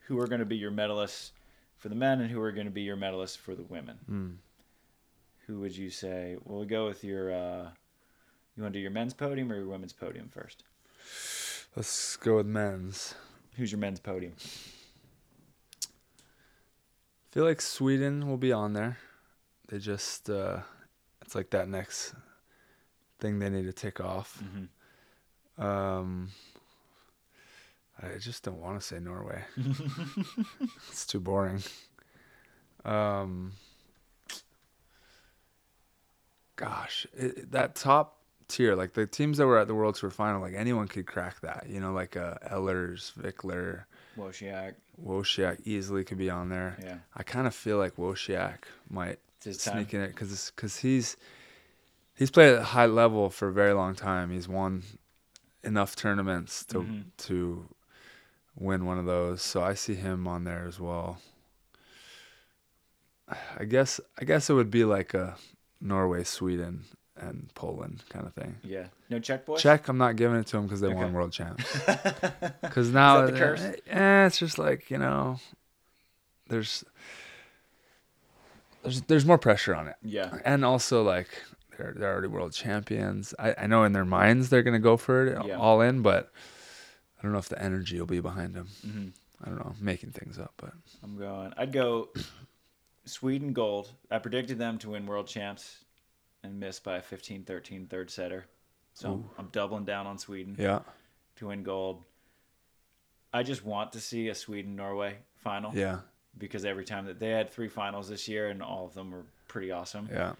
[0.00, 1.30] who are going to be your medalists
[1.78, 3.98] for the men and who are going to be your medalists for the women.
[4.08, 4.36] Mm.
[5.46, 6.36] Who would you say?
[6.44, 7.32] Well, we'll go with your.
[7.32, 7.70] Uh,
[8.54, 10.64] you want to do your men's podium or your women's podium first?
[11.74, 13.14] Let's go with men's.
[13.56, 14.34] Who's your men's podium?
[15.82, 15.86] I
[17.30, 18.98] feel like Sweden will be on there.
[19.68, 20.60] They just, uh,
[21.22, 22.14] it's like that next
[23.18, 24.42] thing they need to tick off.
[24.42, 25.62] Mm-hmm.
[25.62, 26.28] Um,
[28.00, 29.42] I just don't want to say Norway.
[30.88, 31.62] it's too boring.
[32.84, 33.52] Um,
[36.56, 38.76] gosh, it, that top tier.
[38.76, 41.66] Like the teams that were at the World Tour final, like anyone could crack that.
[41.68, 43.84] You know, like uh, Ehlers, Wickler,
[44.16, 44.74] Wozniak.
[45.04, 46.78] Wozniak easily could be on there.
[46.82, 46.98] Yeah.
[47.16, 49.74] I kind of feel like Wozniak might his time.
[49.74, 51.16] sneak in it because because he's
[52.18, 54.30] he's played at a high level for a very long time.
[54.30, 54.82] He's won
[55.64, 57.04] enough tournaments to Mhm.
[57.28, 57.68] to
[58.56, 59.40] win one of those.
[59.42, 61.18] So I see him on there as well.
[63.58, 65.36] I guess I guess it would be like a
[65.80, 66.84] Norway, Sweden,
[67.16, 68.56] and Poland kind of thing.
[68.62, 68.86] Yeah.
[69.10, 69.60] No Czech boys?
[69.60, 71.64] Czech, I'm not giving it to them because they won world champs.
[72.62, 73.60] Because now, the curse?
[73.86, 75.38] eh, it's just like you know,
[76.48, 76.84] there's
[78.82, 80.38] there's there's more pressure on it, Yeah.
[80.44, 81.28] and also like
[81.78, 83.34] they're they're already world champions.
[83.38, 85.56] I, I know in their minds they're gonna go for it Yeah.
[85.56, 86.30] all in, but
[87.18, 88.66] I don't know if the energy will be behind them.
[88.82, 89.08] hmm
[89.42, 90.72] I don't know, making things up, but
[91.04, 91.54] I'm going.
[91.56, 92.08] I'd go
[93.04, 93.90] Sweden gold.
[94.10, 95.84] I predicted them to win world champs
[96.42, 98.46] and miss by a 15-13 third setter.
[98.94, 99.30] So I'm, Ooh.
[99.38, 100.80] I'm doubling down on Sweden yeah,
[101.36, 102.02] to win gold.
[103.32, 106.00] I just want to see a Sweden Norway final yeah,
[106.36, 109.24] because every time that they had three finals this year and all of them were
[109.46, 110.08] pretty awesome.
[110.10, 110.32] yeah.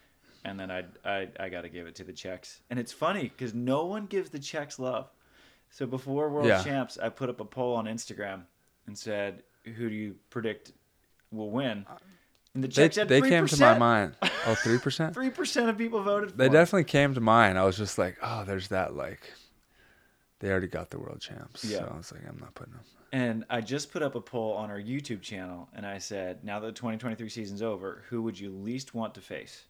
[0.44, 2.60] And then I I I got to give it to the Czechs.
[2.70, 5.10] And it's funny cuz no one gives the Czechs love.
[5.70, 6.62] So before World Yeah.
[6.62, 8.44] Champs, I put up a poll on Instagram
[8.86, 10.72] and said, "Who do you predict
[11.30, 11.96] will win?" Uh,
[12.54, 13.28] and the They, Czechs had they 3%.
[13.28, 14.16] came to my mind.
[14.46, 15.12] Oh, three percent.
[15.14, 16.36] Three percent of people voted for.
[16.38, 16.52] They him.
[16.52, 17.58] definitely came to mind.
[17.58, 19.32] I was just like, oh, there's that like.
[20.40, 21.78] They already got the world champs, Yeah.
[21.80, 22.84] so I was like, I'm not putting them.
[23.10, 26.60] And I just put up a poll on our YouTube channel, and I said, now
[26.60, 29.64] that the 2023 season's over, who would you least want to face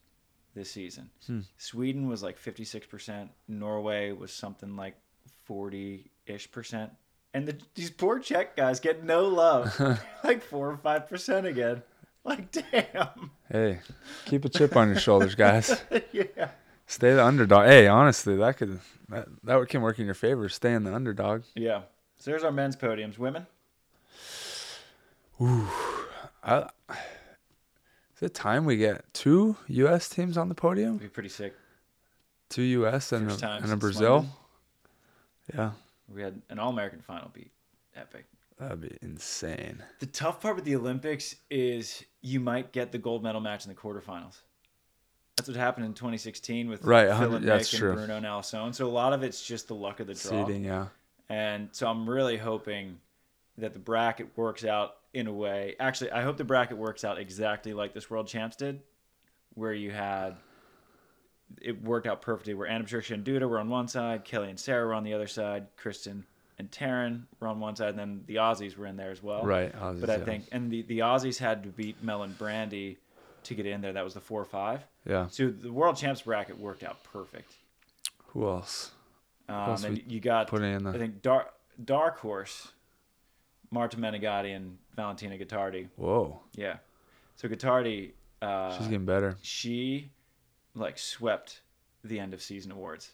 [0.58, 1.10] this season?
[1.26, 1.40] Hmm.
[1.56, 3.28] Sweden was like 56%.
[3.48, 4.96] Norway was something like
[5.44, 6.92] 40 ish percent.
[7.34, 9.78] And the, these poor Czech guys get no love,
[10.24, 11.82] like four or five percent again.
[12.24, 13.30] Like, damn.
[13.50, 13.80] Hey,
[14.26, 15.80] keep a chip on your shoulders, guys.
[16.12, 16.50] yeah.
[16.86, 17.66] Stay the underdog.
[17.66, 20.48] Hey, honestly, that could that that can work in your favor.
[20.48, 21.44] Stay in the underdog.
[21.54, 21.82] Yeah.
[22.16, 23.18] So there's our men's podiums.
[23.18, 23.46] Women?
[26.42, 26.68] I,
[28.18, 30.08] is it time we get two U.S.
[30.08, 30.92] teams on the podium?
[30.94, 31.54] Would be pretty sick.
[32.50, 33.12] Two U.S.
[33.12, 34.12] and First a, and a Brazil.
[34.14, 34.32] London.
[35.54, 35.70] Yeah,
[36.12, 37.50] We had an All American final beat.
[37.96, 38.26] Epic.
[38.58, 39.82] that'd be insane.
[40.00, 43.70] The tough part with the Olympics is you might get the gold medal match in
[43.70, 44.36] the quarterfinals.
[45.36, 47.90] That's what happened in 2016 with Right, Phil and Nick true.
[47.90, 48.72] and Bruno and Alison.
[48.72, 50.46] So a lot of it's just the luck of the draw.
[50.46, 50.86] Seeding, yeah.
[51.28, 52.98] And so I'm really hoping
[53.58, 55.74] that the bracket works out in a way.
[55.78, 58.80] Actually, I hope the bracket works out exactly like this World Champs did,
[59.54, 60.36] where you had
[61.60, 62.54] it worked out perfectly.
[62.54, 65.14] Where Ana Patricia and Duda were on one side, Kelly and Sarah were on the
[65.14, 66.24] other side, Kristen
[66.58, 69.44] and Taryn were on one side, and then the Aussies were in there as well.
[69.44, 69.72] Right.
[69.74, 70.24] Aussies, But I yeah.
[70.24, 72.98] think, and the, the Aussies had to beat Mel and Brandie
[73.44, 73.92] to get in there.
[73.92, 74.84] That was the four or five.
[75.06, 75.28] Yeah.
[75.28, 77.54] So the World Champs bracket worked out perfect.
[78.28, 78.90] Who else?
[79.48, 82.72] Um, else and you got, Putting in I think, Dark, Dark Horse,
[83.70, 85.88] Marta Menegatti, and Valentina Gottardi.
[85.96, 86.76] Whoa, Yeah.
[87.36, 89.36] So Gottardi, uh, she's getting better.
[89.42, 90.10] she
[90.74, 91.62] like swept
[92.02, 93.12] the end of season awards.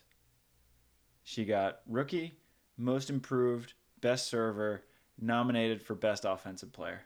[1.25, 2.39] She got rookie,
[2.77, 4.83] most improved, best server,
[5.21, 7.03] nominated for best offensive player.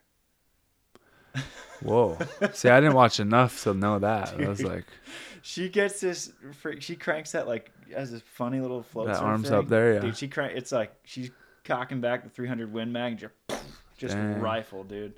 [1.83, 2.19] Whoa.
[2.53, 4.35] See, I didn't watch enough to know that.
[4.39, 4.85] I was like,
[5.43, 6.33] She gets this.
[6.81, 9.09] She cranks that like as a funny little float.
[9.09, 9.59] That arms thing.
[9.59, 10.01] up there, yeah.
[10.01, 10.55] Dude, she crank.
[10.57, 11.31] It's like she's
[11.69, 13.33] cocking back the 300 Win Mag, and just,
[13.97, 15.15] just rifle, dude.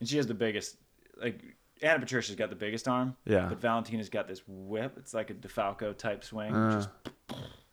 [0.00, 0.76] And she has the biggest.
[1.20, 1.40] Like
[1.82, 4.96] Ana Patricia's got the biggest arm, yeah, but Valentina's got this whip.
[4.98, 6.54] It's like a DeFalco type swing.
[6.54, 6.88] Uh, just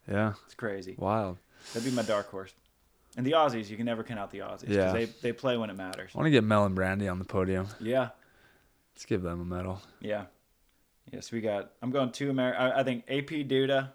[0.10, 0.96] yeah, it's crazy.
[0.98, 1.38] wild.
[1.74, 2.54] That'd be my dark horse.
[3.18, 4.70] And the Aussies, you can never count out the Aussies.
[4.70, 4.92] Yeah.
[4.92, 6.12] They they play when it matters.
[6.14, 7.68] I want to get Mel and Brandie on the podium.
[7.80, 8.10] Yeah.
[8.94, 9.82] Let's give them a medal.
[10.00, 10.26] Yeah.
[11.12, 11.72] Yes, we got.
[11.82, 12.60] I'm going to America.
[12.60, 13.90] I, I think AP Duda.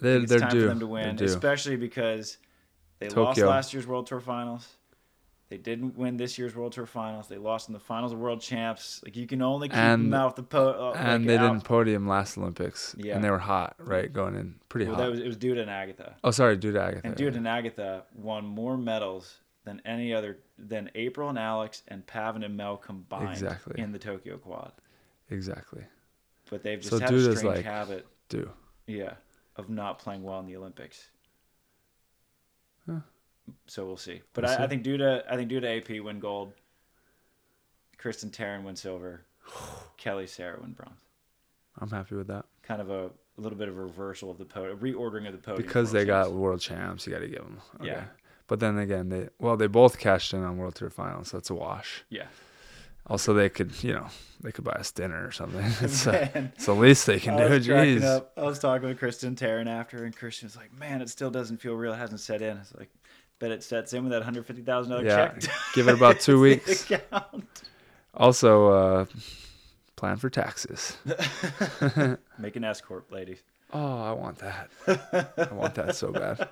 [0.00, 0.62] They, time due.
[0.62, 2.38] for them to win, especially because
[3.00, 4.68] they lost last year's World Tour Finals.
[5.48, 7.26] They didn't win this year's World Tour Finals.
[7.26, 9.00] They lost in the finals of World Champs.
[9.04, 11.48] Like you can only keep And- them out the po- uh, and like, they out.
[11.52, 12.94] didn't podium last Olympics.
[12.96, 13.16] Yeah.
[13.16, 14.12] And they were hot, right?
[14.12, 15.02] Going in pretty Well, hot.
[15.02, 16.14] that was it was Duda and Agatha.
[16.22, 17.04] oh, sorry, dude, Agatha.
[17.04, 22.06] And Duda and Agatha won more medals than any other than April and Alix and
[22.06, 23.80] Pavan and Mel combined Exactly.
[23.82, 24.70] in the Tokyo Quad.
[25.30, 25.82] Exactly.
[26.48, 28.50] But they've just So had a Duda's strange like- habit, Do.
[28.86, 29.14] yeah,
[29.56, 31.10] of not playing well in the Olympics.
[32.88, 33.00] Huh.
[33.66, 34.22] So we'll see.
[34.32, 34.68] But We'll I, I see.
[34.68, 36.52] think Duda, I think due to AP win gold.
[37.98, 39.22] Kristen Taryn win silver.
[39.96, 41.00] Kelly Sarah win bronze.
[41.78, 42.44] I'm happy with that.
[42.62, 45.38] Kind of a, a little bit of a reversal of the podium, reordering of the
[45.38, 45.66] podium.
[45.66, 47.58] Because they got world champs, you got to give them.
[47.80, 47.86] Okay.
[47.88, 48.04] Yeah.
[48.46, 51.28] But then again, they well, they both cashed in on World Tour Finals.
[51.28, 52.04] So that's a wash.
[52.08, 52.26] Yeah.
[53.06, 54.06] Also, they could, you know,
[54.40, 55.64] they could buy us dinner or something.
[55.80, 56.52] It's, uh, Man.
[56.54, 57.60] it's the least they can I do.
[57.60, 58.02] Jeez.
[58.04, 58.32] up.
[58.36, 61.58] I was talking with Kristen Taryn after, and Kristen was like, "Man, it still doesn't
[61.60, 61.92] feel real.
[61.92, 62.90] It hasn't set in." I was like,
[63.40, 66.20] "Bet it sets in with that hundred fifty thousand dollar Yeah, check." give it about
[66.20, 66.86] two weeks.
[68.14, 69.04] Also, uh,
[69.96, 70.96] plan for taxes.
[72.38, 73.42] Make an S corp, ladies.
[73.72, 74.68] Oh, I want that.
[75.36, 76.48] I want that so bad.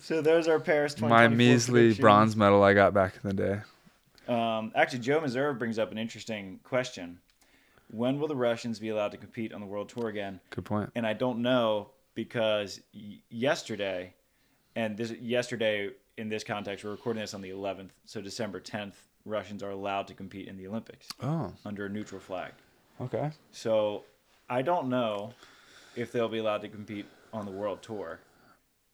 [0.00, 0.98] So there's our Paris.
[1.00, 3.60] My measly bronze medal I got back in the day.
[4.28, 7.18] Um, actually, Joe Meserve brings up an interesting question.
[7.90, 10.40] When will the Russians be allowed to compete on the World Tour again?
[10.50, 10.90] Good point.
[10.94, 14.14] And I don't know because y- yesterday,
[14.76, 18.94] and this yesterday in this context, we're recording this on the 11th, so December 10th,
[19.24, 22.52] Russians are allowed to compete in the Olympics Oh, under a neutral flag.
[23.00, 23.30] okay.
[23.52, 24.04] So
[24.48, 25.32] I don't know
[25.96, 28.20] if they'll be allowed to compete on the World Tour.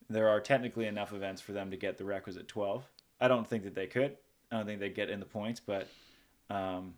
[0.08, 2.84] There are technically enough events for them to get the requisite 12.
[3.20, 4.16] I don't think that they could.
[4.50, 5.88] I don't think they get in the points, but
[6.50, 6.94] um,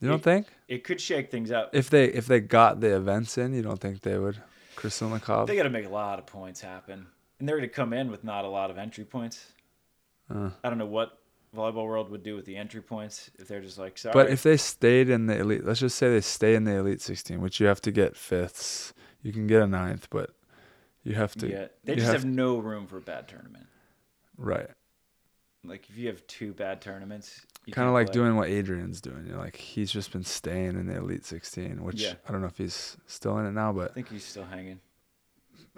[0.00, 1.74] You don't It- think it could shake things up.
[1.74, 4.42] if they if they got the events in, you don't think they would?
[4.76, 5.46] Krasilnikov.
[5.46, 7.06] They got to make a lot of points happen,
[7.38, 9.52] and they're going to come in with not a lot of entry points.
[10.28, 10.50] Uh.
[10.62, 11.18] I don't know what
[11.56, 14.12] volleyball world would do with the entry points if they're just like sorry.
[14.12, 17.00] But if they stayed in the elite, let's just say they stay in the elite
[17.00, 18.92] 16, which you have to get fifths.
[19.22, 20.30] You can get a ninth, but
[21.04, 21.48] you have to.
[21.48, 23.66] yeah, they just have have no room for a bad tournament.
[24.36, 24.68] Right.
[25.64, 27.40] Like if you have two bad tournaments,
[27.72, 28.12] Kind of like play.
[28.14, 29.24] doing what Adrian's doing.
[29.26, 32.12] You're like he's just been staying in the elite 16, which Yeah.
[32.28, 34.80] I don't know if he's still in it now, but I think he's still hanging.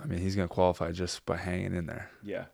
[0.02, 2.10] I mean he's gonna qualify just by hanging in there.
[2.24, 2.46] Yeah,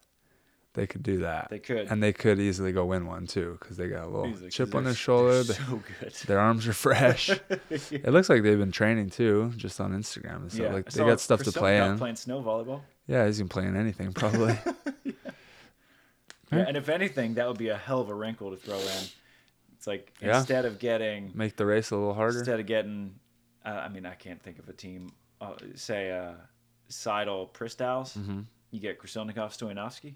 [0.75, 1.89] They could do that, they could.
[1.91, 4.75] and they could easily go win one too because they got a little Easily, chip
[4.75, 5.43] on their shoulder.
[5.43, 6.13] they're so good.
[6.27, 7.31] their arms are fresh.
[7.71, 10.67] it looks like they've been training too, just on Instagram and stuff.
[10.67, 11.97] yeah, like they got stuff to play in.
[11.99, 12.83] Playing snow volleyball.
[13.09, 14.57] Yeah, he's gonna play in anything probably.
[16.53, 16.65] Yeah, Yeah.
[16.69, 19.05] and if anything, that would be a hell of a wrinkle to throw in.
[19.75, 20.39] It's like Yeah.
[20.39, 22.39] instead of getting Make the race a little harder.
[22.39, 23.19] instead of getting,
[23.65, 25.11] uh, I mean, I can't think of a team.
[25.41, 26.35] Uh, say uh,
[26.89, 30.15] Seidl Pristauz, hmm you get Krasilnikov Stoyanovsky.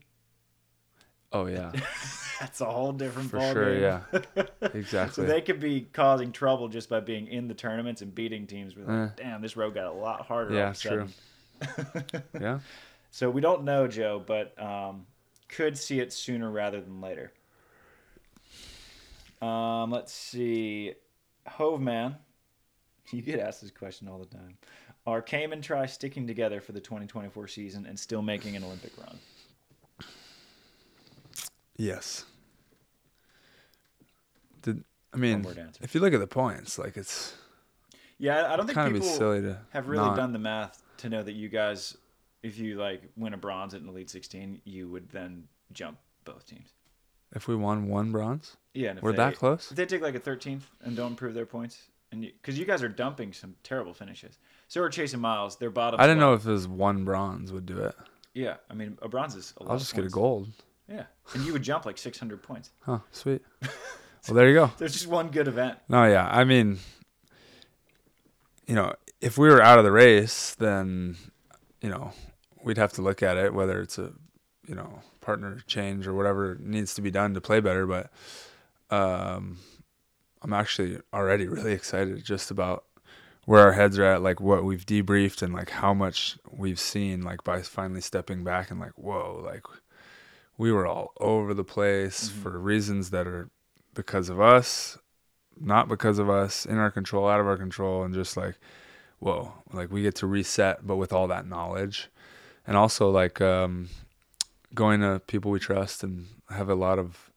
[1.32, 1.72] Oh yeah,
[2.40, 3.72] That's a whole different for ball sure.
[3.74, 3.82] game.
[3.82, 5.24] Yeah, exactly.
[5.24, 8.76] so they could be causing trouble just by being in the tournaments and beating teams.
[8.76, 9.14] We're like, Eh.
[9.24, 10.54] damn, this road got a lot harder.
[10.54, 11.08] Yeah, true.
[12.40, 12.60] yeah.
[13.10, 15.06] So we don't know, Joe, but um,
[15.48, 17.32] could see it sooner rather than later.
[19.40, 20.94] Um, let's see.
[21.46, 22.16] Hove man,
[23.12, 24.56] you get asked this question all the time.
[25.06, 29.18] Are Cayman Tri sticking together for the 2024 season and still making an Olympic run?
[31.76, 32.24] Yes.
[34.62, 34.82] Did
[35.14, 35.42] I mean?
[35.42, 35.84] One word answer.
[35.84, 37.34] If you look at the points, like it's
[38.18, 40.38] Yeah, I don't think kind of be people silly to have really not- done the
[40.38, 41.96] math to know that you guys,
[42.42, 46.46] if you like win a bronze at an Elite 16, you would then jump both
[46.46, 46.68] teams.
[47.34, 49.70] If we won one bronze, Yeah, and if we're they, that close.
[49.70, 52.82] If they take like a 13th and don't improve their points, and because you, guys
[52.82, 55.56] are dumping some terrible finishes, so we're chasing miles.
[55.56, 56.00] Their bottom.
[56.00, 57.94] I didn't know if it was one bronze would do it.
[58.32, 59.54] Yeah, I mean a bronze is.
[59.56, 60.48] A lot I'll just get a gold.
[60.88, 62.70] Yeah, and you would jump like 600 points.
[62.82, 63.42] Huh, sweet.
[63.62, 64.70] well, there you go.
[64.78, 65.78] There's just one good event.
[65.88, 66.28] No, yeah.
[66.30, 66.78] I mean,
[68.68, 71.16] you know, if we were out of the race, then,
[71.86, 72.12] you know,
[72.64, 74.12] we'd have to look at it, whether it's a,
[74.66, 77.86] you know, partner change or whatever needs to be done to play better.
[77.86, 78.10] But
[78.90, 79.58] um,
[80.42, 82.84] I'm actually already really excited just about
[83.44, 87.22] where our heads are at, like what we've debriefed and like how much we've seen,
[87.22, 89.62] like by finally stepping back and like, whoa, like
[90.58, 92.42] we were all over the place Mhm.
[92.42, 93.48] for reasons that are
[93.94, 94.98] because of us,
[95.60, 98.58] not because of us, in our control, out of our control, and just like,
[99.18, 102.08] whoa, like we get to reset, but with all that knowledge,
[102.66, 103.88] and also like um,
[104.74, 107.30] going to people we trust and have a lot of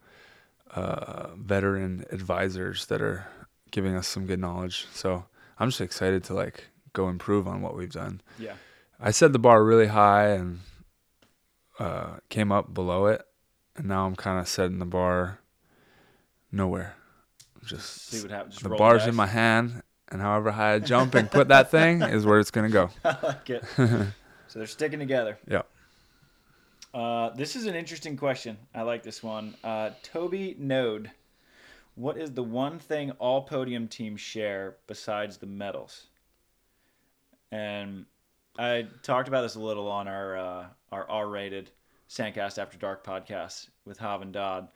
[0.71, 3.25] uh, veteran advisors that are
[3.71, 4.87] giving us some good knowledge.
[4.93, 5.25] So
[5.57, 8.21] I'm just excited to like go improve on what we've done.
[8.37, 8.53] Yeah,
[8.99, 10.59] I set the bar really high and
[11.79, 13.21] uh, came up below it,
[13.75, 15.39] and now I'm kind of setting the bar
[16.51, 16.95] nowhere.
[17.65, 18.55] Just see what happens.
[18.55, 22.01] Just the bar's in my hand, and however high I jump and put that thing
[22.01, 22.89] is where it's gonna go.
[23.05, 23.63] I like it.
[23.75, 25.37] so they're sticking together.
[25.47, 25.61] Yeah.
[26.91, 28.57] Uh, this is an interesting question.
[28.73, 29.55] I like this one.
[29.63, 31.11] Uh, Toby Node,
[31.93, 36.07] what is the one thing all podium teams share besides the medals?
[37.51, 38.05] And
[38.57, 41.69] I talked about this a little on our uh, our R-rated
[42.09, 44.67] Sandcast After Dark podcast with Hav and Dodd.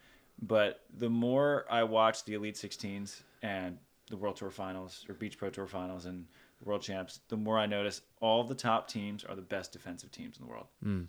[0.42, 3.78] But the more I watch the Elite 16s and
[4.10, 6.26] the World Tour Finals or Beach Pro Tour Finals and
[6.60, 10.12] the World Champs, the more I notice all the top teams are the best defensive
[10.12, 11.08] teams in the world, Mm.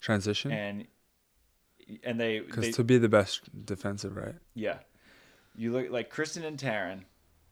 [0.00, 0.86] Transition, and
[2.04, 4.34] and they, because to be the best defensive, right?
[4.54, 4.78] yeah,
[5.56, 7.02] You look like Kristen and Taryn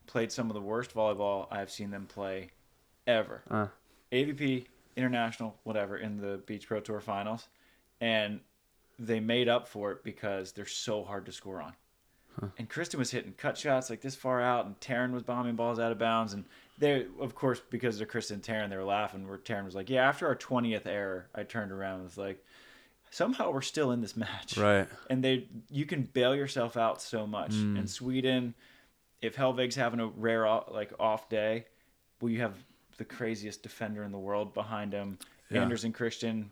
[0.07, 2.49] played some of the worst volleyball I've seen them play
[3.07, 3.43] ever.
[3.49, 3.67] Uh,
[4.11, 4.65] AVP,
[4.97, 7.47] international, whatever, in the Beach Pro Tour finals,
[8.01, 8.39] and
[8.99, 11.73] they made up for it because they're so hard to score on.
[12.57, 15.79] And Kristen was hitting cut shots like this far out, and Taryn was bombing balls
[15.79, 16.33] out of bounds.
[16.33, 16.45] And
[16.77, 19.27] they, of course, because they're Kristen and Taryn, they were laughing.
[19.27, 22.43] Where Taryn was like, "Yeah." After our twentieth error, I turned around and was like,
[23.09, 24.87] "Somehow we're still in this match." right.
[25.09, 27.51] and they you can bail yourself out so much.
[27.51, 27.79] Mm.
[27.79, 28.53] And Sweden,
[29.21, 31.65] if Hellvig's having a rare like off day,
[32.21, 32.55] well, you have
[32.97, 35.17] the craziest defender in the world behind him.
[35.49, 35.61] Yeah.
[35.61, 36.51] Anders and Christian,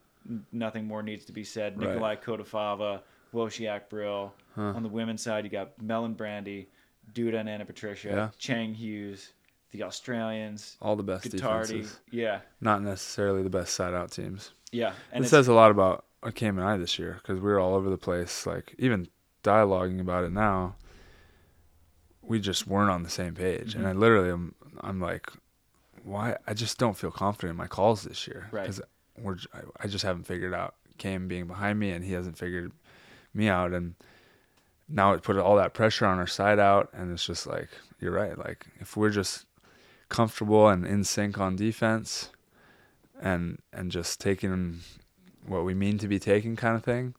[0.51, 1.79] nothing more needs to be said.
[1.79, 1.89] Right.
[1.89, 3.01] Nicolai Cottafava,
[3.33, 4.33] Losiak Bryl.
[4.55, 4.61] Huh.
[4.75, 6.67] On the women's side, you got Melon Brandie,
[7.13, 8.29] Duda and Ana Patricia, Yeah.
[8.37, 9.33] Cheng Hughes,
[9.71, 11.67] the Australians, All the best Gottardi.
[11.67, 11.99] defenses.
[12.11, 14.51] Yeah, Not necessarily the best side out teams.
[14.71, 14.93] yeah.
[15.11, 16.05] And it says a lot about
[16.35, 18.45] Cam and I this year because we were all over the place.
[18.45, 19.07] Like even
[19.43, 20.75] dialoguing about it now,
[22.21, 23.75] we just weren't on the same page.
[23.75, 23.99] And I Mm-hmm.
[23.99, 24.55] literally am.
[24.81, 25.31] I'm like,
[26.03, 26.37] why?
[26.47, 28.63] I just don't feel confident in my calls this year Right.
[28.63, 28.81] because
[29.17, 29.35] we're.
[29.35, 32.71] j- I- I just haven't figured out Cam being behind me, and he hasn't figured
[33.33, 33.95] me out, and
[34.87, 37.69] now it put all that pressure on our side out, and it's just like
[37.99, 38.37] you're right.
[38.37, 39.45] Like if we're just
[40.09, 42.29] comfortable and in sync on defense,
[43.21, 44.79] and and just taking
[45.45, 47.13] what we mean to be taking kind of thing,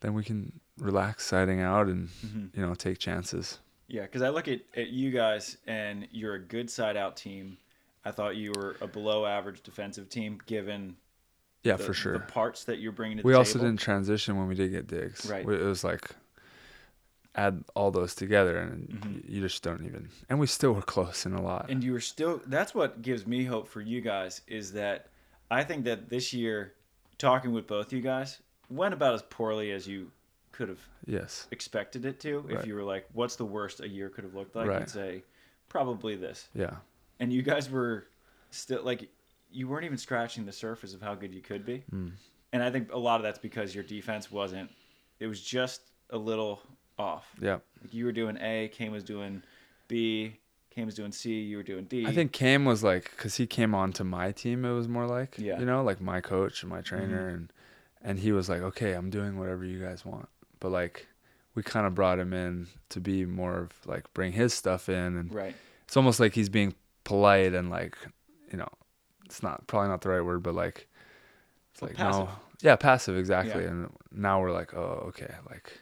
[0.00, 2.56] then we can relax siding out and Mhm.
[2.56, 3.58] you know take chances.
[3.88, 7.56] Yeah, because I look at, at you guys and you're a good side out team.
[8.04, 10.96] I thought you were a below average defensive team given
[11.64, 12.12] Yeah, the, for sure.
[12.14, 13.66] the parts that you're bringing to we also table.
[13.66, 15.26] didn't transition when we did get digs.
[15.30, 15.42] Right.
[15.48, 16.10] It was like
[17.34, 19.28] add all those together and Mhm.
[19.28, 20.08] you just don't even.
[20.28, 21.66] And we still were close in a lot.
[21.70, 25.08] And you were still that's what gives me hope for you guys is that
[25.50, 26.74] I think that this year
[27.18, 28.40] talking with both you guys
[28.70, 30.10] went about as poorly as you
[30.52, 31.46] could have yes.
[31.50, 32.44] expected it to.
[32.48, 32.66] If Right.
[32.66, 34.68] you were like, what's the worst a year could have looked like?
[34.68, 34.80] Right.
[34.80, 35.22] You'd say,
[35.68, 36.48] probably this.
[36.54, 36.76] Yeah.
[37.20, 38.08] And you guys were
[38.50, 39.08] still like
[39.50, 41.84] you weren't even scratching the surface of how good you could be.
[41.92, 42.12] Mm.
[42.52, 44.70] And I think a lot of that's because your defense wasn't.
[45.20, 46.60] It was just a little
[46.98, 47.26] off.
[47.40, 47.58] Yeah.
[47.82, 49.42] Like you were doing A, Chaim was doing
[49.86, 50.36] B,
[50.74, 52.06] Chaim was doing C, you were doing D.
[52.06, 54.64] I think Cam was like, because he came on to my team.
[54.64, 55.52] It was more like, Yeah.
[55.52, 55.60] Mm-hmm.
[55.60, 57.52] you know, like my coach and my trainer, and
[58.02, 60.28] and he was like, okay, I'm doing whatever you guys want.
[60.60, 61.08] But like,
[61.54, 65.16] we kind of brought him in to be more of like bring his stuff in,
[65.16, 65.54] and right.
[65.84, 67.96] it's almost like he's being polite and like,
[68.52, 68.68] you know,
[69.28, 70.88] it's not probably not the right word, but like,
[71.72, 72.26] it's like passive.
[72.26, 72.28] no,
[72.62, 73.62] yeah, passive exactly.
[73.62, 73.68] Yeah.
[73.70, 75.72] And now we're like, oh, okay, like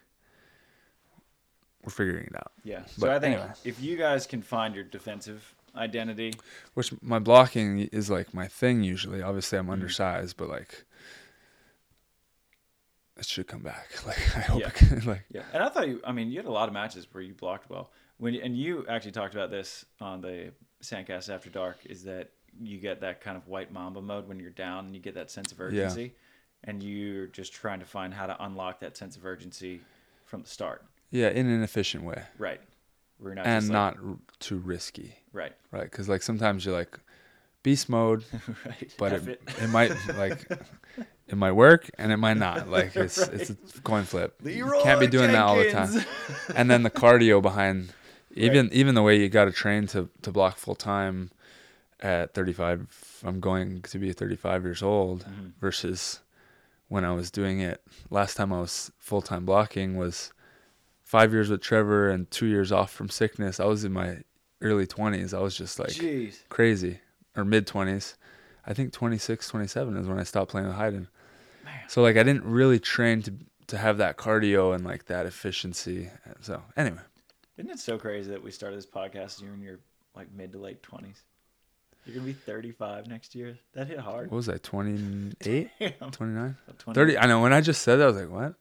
[1.84, 2.50] we're figuring it out.
[2.64, 2.84] Yeah.
[2.86, 3.52] So I think anyway.
[3.64, 6.32] if you guys can find your defensive identity,
[6.74, 9.22] Which my blocking is like my thing usually.
[9.22, 9.68] Obviously, Mm-hmm.
[9.68, 10.84] I'm undersized, but like
[13.18, 13.88] it should come back.
[14.06, 14.68] Like I hope Yeah.
[14.68, 15.00] it can.
[15.04, 15.42] Like yeah.
[15.52, 16.00] And I thought you.
[16.04, 17.90] I mean, you had a lot of matches where you blocked well.
[18.18, 22.30] When and you actually talked about this on the Sandcast After Dark is that
[22.62, 25.30] you get that kind of white mamba mode when you're down and you get that
[25.30, 26.14] sense of urgency,
[26.64, 29.80] and you're just trying to find how to unlock that sense of urgency
[30.24, 30.84] from the start.
[31.10, 32.60] yeah, in an efficient way Right.
[33.18, 35.52] We're not and like- not r- too risky, right.
[35.70, 35.84] right?
[35.90, 36.98] Because like sometimes you're like
[37.62, 38.24] beast mode,
[38.66, 38.92] right.
[38.98, 40.44] but F it, it might like
[41.28, 42.68] it might work and it might not.
[42.68, 44.34] Like it's it's a coin flip.
[44.42, 46.04] Leroy you can't be doing that all the time.
[46.54, 47.92] And then the cardio behind
[48.34, 51.30] even even the way you got to train to to block full time
[52.00, 55.52] at 35 I'm going to be 35 years old Mhm.
[55.60, 56.20] versus
[56.88, 57.82] when I was doing it.
[58.10, 60.32] Last time I was full time blocking was
[61.02, 63.58] 5 years with Trevor and 2 years off from sickness.
[63.60, 64.22] I was in my
[64.60, 66.48] early 20s I was just like Jeez.
[66.48, 67.00] crazy.
[67.36, 68.16] Or mid 20s
[68.66, 71.08] I think 26 27 is when I stopped playing with Hyden.
[71.88, 73.32] So like I didn't really train to
[73.68, 76.10] to have that cardio and like that efficiency.
[76.40, 77.00] So anyway.
[77.56, 79.78] Isn't it so crazy that we started this podcast and you're in your
[80.14, 81.22] like mid to late twenties?
[82.06, 83.58] You're gonna be 35 next year.
[83.74, 84.30] That hit hard.
[84.30, 85.70] what was I 28
[86.12, 86.56] 29
[86.94, 88.54] 30 I know when I just said that I was like what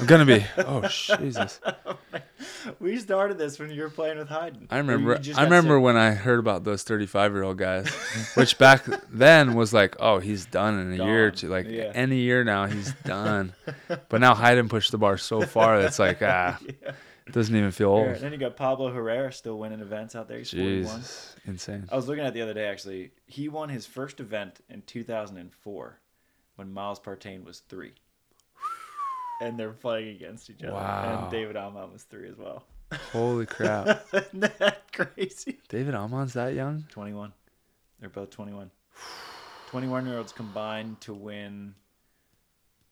[0.00, 1.60] I'm gonna be oh Jesus
[2.80, 4.66] we started this when you were playing with Hyden.
[4.70, 5.82] I remember I remember sick.
[5.84, 7.88] when I heard about those 35 year old guys
[8.34, 11.36] which back then was like oh he's done in a year or Gone.
[11.38, 11.92] two like Yeah.
[11.94, 13.52] any year now he's done
[14.08, 16.92] but now Hyden pushed the bar so far that's like ah Yeah.
[17.26, 20.28] It doesn't even feel old and then you got Pablo Herrera still winning events out
[20.28, 20.38] there.
[20.38, 21.00] He's 41.
[21.46, 23.12] Insane I was looking at the other day actually.
[23.26, 26.00] He won his first event in 2004
[26.56, 27.94] when Miles Partain was three.
[29.40, 30.74] And they're playing against each other.
[30.74, 31.22] Wow.
[31.22, 32.64] And David Åhman was three as well.
[33.12, 35.58] holy crap Isn't that crazy?
[35.68, 37.32] David Åhman's that young 21.
[38.00, 38.70] They're both 21.
[39.68, 41.74] 21 year olds combined to win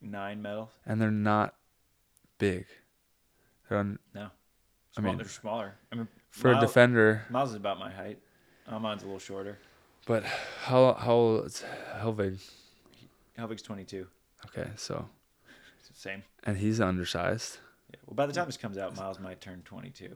[0.00, 0.70] nine medals.
[0.86, 1.54] and they're not
[2.38, 2.66] big
[4.14, 4.28] No.
[4.96, 5.74] I mean, they're smaller.
[5.90, 7.24] I mean, for a defender.
[7.30, 8.18] Miles is about my height.
[8.66, 9.58] Uh, mine's a little shorter.
[10.06, 11.64] But how how old is
[11.96, 12.40] Hellvig?
[13.38, 14.06] Hellvig's 22.
[14.46, 15.08] Okay, so
[15.94, 16.22] same.
[16.44, 17.58] and he's undersized,
[17.90, 18.00] Yeah.
[18.06, 20.10] Well, by the time this comes out, Miles might turn 22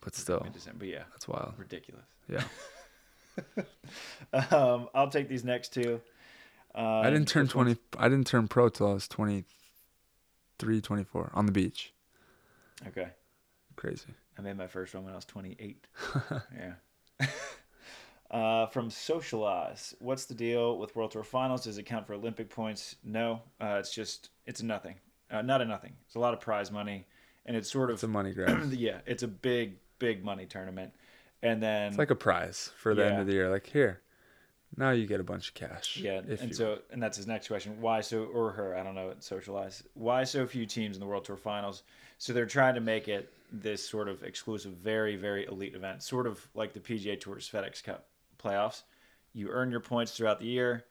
[0.00, 0.80] but still, in December.
[0.80, 1.54] But yeah, that's wild.
[1.56, 2.04] ridiculous.
[2.28, 2.42] Yeah,
[4.50, 6.00] Um, I'll take these next two.
[6.74, 11.46] Um, I didn't turn 20 I didn't turn pro till I was 23, 24 on
[11.46, 11.93] the beach.
[12.88, 13.08] Okay.
[13.76, 14.14] Crazy.
[14.38, 15.86] I made my first one when I was 28.
[16.56, 17.26] yeah.
[18.30, 21.64] uh, from Socialize, what's the deal with World Tour Finals?
[21.64, 22.96] Does it count for Olympic points?
[23.04, 23.42] No.
[23.60, 24.96] Uh, it's just it's nothing.
[25.30, 25.94] Uh, not a nothing.
[26.06, 27.06] It's a lot of prize money,
[27.46, 28.72] and it's sort It's of a money grab.
[28.72, 30.92] yeah, it's a big big money tournament.
[31.42, 33.50] And then It's like a prize for the end of the year.
[33.50, 34.00] Like here,
[34.76, 35.96] now you get a bunch of cash.
[35.96, 37.80] Yeah, and you- so and that's his next question.
[37.80, 38.76] Why so or her?
[38.76, 39.12] I don't know.
[39.20, 39.82] Socialize.
[39.94, 41.82] Why so few teams in the World Tour Finals?
[42.18, 46.26] So they're trying to make it this sort of exclusive, very very elite event, sort
[46.26, 48.06] of like the PGA Tour's FedEx Cup
[48.38, 48.82] playoffs.
[49.32, 50.84] You earn your points throughout the year.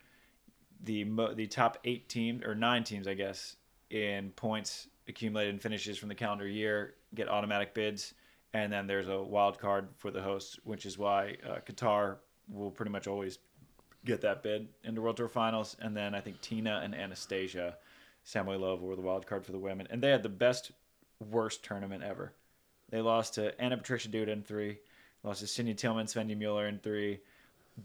[0.84, 3.56] The mo- the top eight teams or nine teams, I guess,
[3.90, 8.14] in points accumulated and finishes from the calendar year get automatic bids,
[8.54, 12.18] and then there's a wild card for the hosts, which is why uh, Qatar
[12.50, 13.38] will pretty much always
[14.06, 17.78] get that bid into World Tour Finals, and then I think Tina and Anastasia
[18.26, 20.72] Samoilova were the wild card for the women, and they had the best
[21.32, 22.34] worst tournament ever.
[22.90, 24.78] They lost to Ana Patricia Duda in three,
[25.24, 27.20] lost to Cinja Tillmann, Svenja Mueller in three,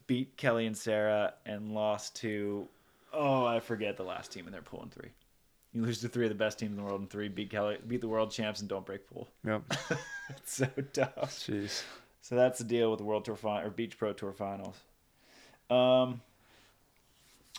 [0.07, 2.69] beat Kelly and Sarah, and lost to
[3.13, 5.11] oh I forget the last team in their pool in three.
[5.73, 7.79] You lose to three of the best teams in the world in three, beat Kelly,
[7.87, 9.29] beat the world champs, and don't break pool.
[9.45, 9.63] Yep.
[10.31, 11.31] It's so tough.
[11.31, 11.83] Jeez.
[12.21, 14.77] So that's the deal with the World Tour fin- or Beach Pro Tour finals.
[15.71, 16.21] Um,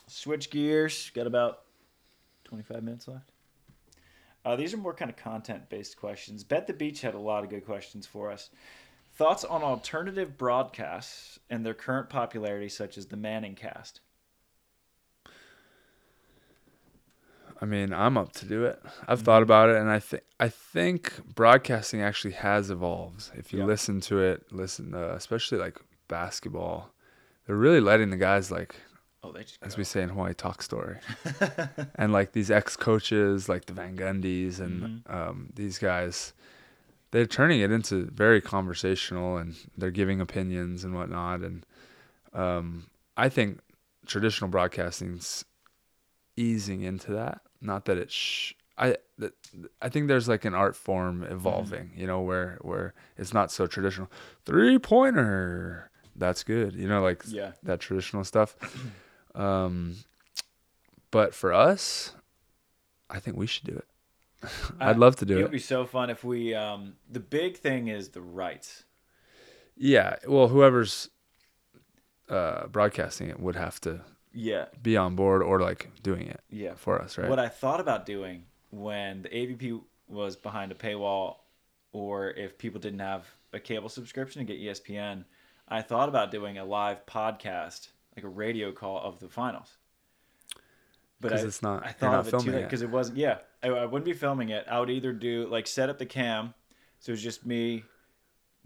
[0.08, 1.12] switch gears.
[1.14, 1.62] Got about
[2.44, 3.32] twenty-five minutes left.
[4.46, 6.44] Uh, these are more kind of content-based questions.
[6.44, 8.50] Bet the Beach had a lot of good questions for us.
[9.16, 14.00] Thoughts on alternative broadcasts and their current popularity, such as the Manning Cast.
[17.62, 18.82] I mean, I'm up to do it.
[19.06, 23.32] I've thought about it, and I think I think broadcasting actually has evolved.
[23.36, 23.66] If you Yeah.
[23.66, 26.94] listen to it, listen, uh, especially like basketball,
[27.50, 28.76] they're really letting the guys like,
[29.24, 29.80] Oh, they just as go.
[29.80, 30.98] we say in Hawaii, talk story,
[31.96, 36.32] and like these ex coaches, like the Van Gundys, and um, these guys,
[37.10, 41.40] they're turning it into very conversational, and they're giving opinions and whatnot.
[41.42, 41.66] And
[42.34, 42.86] um,
[43.18, 43.62] I think
[44.06, 45.44] traditional broadcasting's
[46.38, 47.42] easing into that.
[47.62, 49.34] Not that it sh- I that,
[49.82, 53.68] I think there's like an art form evolving, you know, where where it's not so
[53.68, 54.10] traditional.
[54.46, 55.89] Three pointer,
[56.20, 57.54] that's good, you know, like Yeah.
[57.64, 58.56] that traditional stuff.
[59.36, 59.96] Um,
[61.12, 62.14] but for us,
[63.10, 63.88] I think we should do it.
[64.80, 65.44] I'd love to do It it.
[65.44, 66.54] would be so fun if we.
[66.54, 68.84] Um, the big thing is the rights.
[69.78, 71.10] Yeah, well, whoever's
[72.30, 74.02] uh, broadcasting it would have to
[74.34, 76.74] Yeah, be on board or like doing it yeah.
[76.76, 77.30] for us, right?
[77.30, 81.38] What I thought about doing when the AVP was behind a paywall,
[81.92, 85.26] or if people didn't have a cable subscription to get ESPN,
[85.70, 89.78] I thought about doing a live podcast, like a radio call of the finals.
[91.22, 92.64] But I, it's not- I thought not of it too late it.
[92.64, 93.18] because it wasn't.
[93.18, 94.66] Yeah, I, I wouldn't be filming it.
[94.70, 96.54] I would either do like set up the cam,
[97.00, 97.84] so it's just me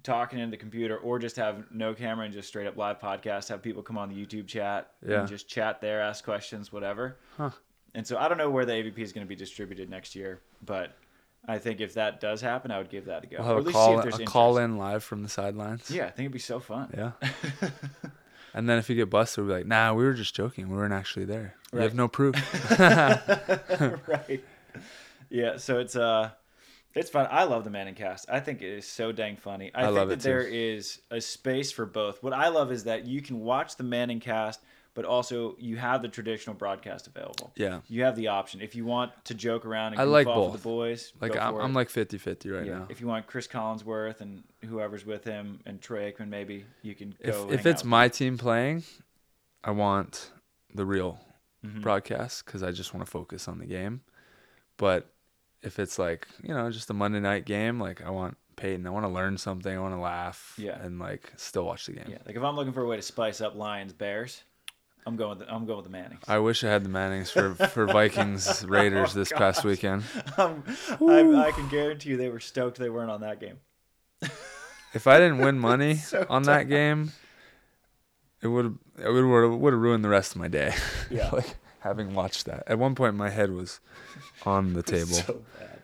[0.03, 3.49] talking into the computer, or just have no camera and just straight up live podcast.
[3.49, 5.21] Have people come on the YouTube chat Yeah.
[5.21, 7.17] and just chat there, ask questions, whatever.
[7.37, 7.51] Huh.
[7.95, 10.41] And so I don't know where the AVP is going to be distributed next year,
[10.65, 10.95] but
[11.47, 13.37] I think if that does happen, I would give that a go.
[13.39, 14.71] We'll Or have at a least call, see if a there's call interest.
[14.71, 15.91] in live from the sidelines.
[15.91, 16.89] Yeah, I think it'd be so fun.
[16.95, 17.11] Yeah.
[18.53, 20.69] and then if you get busted, we'll be like, nah, we were just joking.
[20.69, 21.55] We weren't actually there.
[21.73, 21.83] We Right.
[21.83, 22.35] have no proof.
[24.07, 24.43] right.
[25.29, 26.29] Yeah, so it's uh
[26.93, 27.27] it's fun.
[27.31, 28.29] I love the Manning cast.
[28.29, 29.71] I think it is so dang funny.
[29.73, 30.29] I, I think love that it too.
[30.29, 32.21] there is a space for both.
[32.21, 34.61] What I love is that you can watch the Manning cast,
[34.95, 37.51] but also you have the traditional broadcast available.
[37.55, 37.79] yeah.
[37.87, 38.61] You have the option.
[38.61, 40.61] If you want to joke around and I goof like off with both.
[40.61, 42.79] the boys, Like I'm, I'm like 50 50 right yeah.
[42.79, 42.87] now.
[42.89, 47.15] If you want Cris Collinsworth and whoever's with him and Troy Aikman, maybe you can
[47.19, 47.49] If, go.
[47.51, 48.83] if hang it's with my team playing,
[49.63, 50.31] I want
[50.73, 51.19] the real
[51.65, 51.81] Mhm.
[51.81, 54.01] broadcast because I just want to focus on the game.
[54.77, 55.09] But
[55.61, 58.89] if it's like, you know, just a Monday night game, like I want Peyton, I
[58.89, 60.77] want to learn something, I want to laugh Yeah.
[60.83, 62.05] and like still watch the game.
[62.09, 64.43] Yeah, like if I'm looking for a way to spice up Lions Bears,
[65.05, 66.23] I'm going with the, I'm going with the Mannings.
[66.27, 70.03] I wish I had the Mannings for, for Vikings Raiders this past weekend.
[70.37, 70.63] um,
[71.01, 73.57] I, I can guarantee you they were stoked they weren't on that game.
[74.93, 77.13] If I didn't win money So on that game,
[78.41, 80.73] it would it would would have ruined the rest of my day.
[81.09, 81.29] Yeah.
[81.31, 82.63] like having watched that.
[82.67, 83.79] At one point, my head was
[84.45, 85.13] on the table.
[85.13, 85.79] So bad.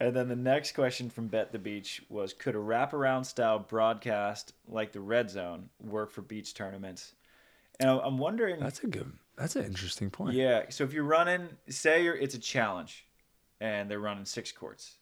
[0.00, 4.52] And then the next question from Bet the Beach was Could a wraparound style broadcast
[4.66, 7.14] like the Red Zone work for beach tournaments?
[7.80, 8.60] And I'm wondering.
[8.60, 9.12] That's a good.
[9.36, 10.34] That's an interesting point.
[10.34, 10.64] Yeah.
[10.68, 13.06] So if you're running, say you're, it's a challenge,
[13.60, 14.98] and they're running six courts,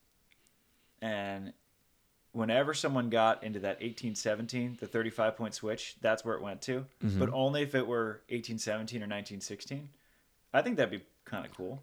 [1.02, 1.52] and
[2.32, 6.86] whenever someone got into that 1817, the 35 point switch, that's where it went to.
[7.04, 7.18] Mm-hmm.
[7.18, 9.88] But only if it were 1817 or 1916.
[10.54, 11.82] I think that'd be kind of cool.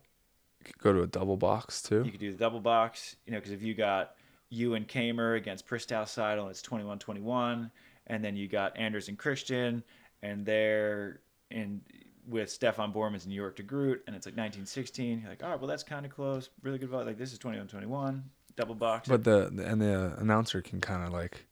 [0.59, 2.03] You could go to a double box too.
[2.03, 4.15] You could do the double box, you know, because if you got
[4.49, 7.71] you and Kamer against Pristauz Seidl, it's 21 21.
[8.07, 9.83] And then you got Anders and Christian,
[10.21, 11.81] and they're in
[12.27, 15.21] with Stefan Boermans Yorick de Groot, and it's like 1916.
[15.21, 16.49] You're like, all right, well, that's kind of close.
[16.61, 17.05] Really good vote.
[17.07, 18.23] Like, this is 21 21,
[18.55, 19.07] double box.
[19.09, 21.45] But the, the and the announcer can kind of like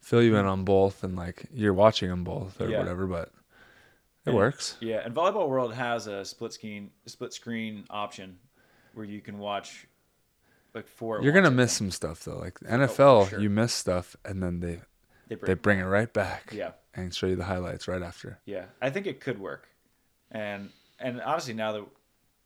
[0.00, 2.78] fill you in on both, and like you're watching them both or Yeah.
[2.78, 3.06] whatever.
[3.06, 3.28] But
[4.26, 4.76] it And- works.
[4.80, 8.38] Yeah, and Volleyball World has a split screen split screen option
[8.94, 9.86] where you can watch
[10.74, 11.22] like four.
[11.22, 12.38] You're gonna miss some stuff though.
[12.38, 13.40] Like Oh, NFL, for sure.
[13.40, 14.80] you miss stuff, and then they
[15.28, 16.52] They bring, they bring it right back.
[16.54, 16.72] Yeah.
[17.02, 18.38] And show you the highlights right after.
[18.44, 19.68] Yeah, I think it could work,
[20.30, 21.84] and and honestly, now that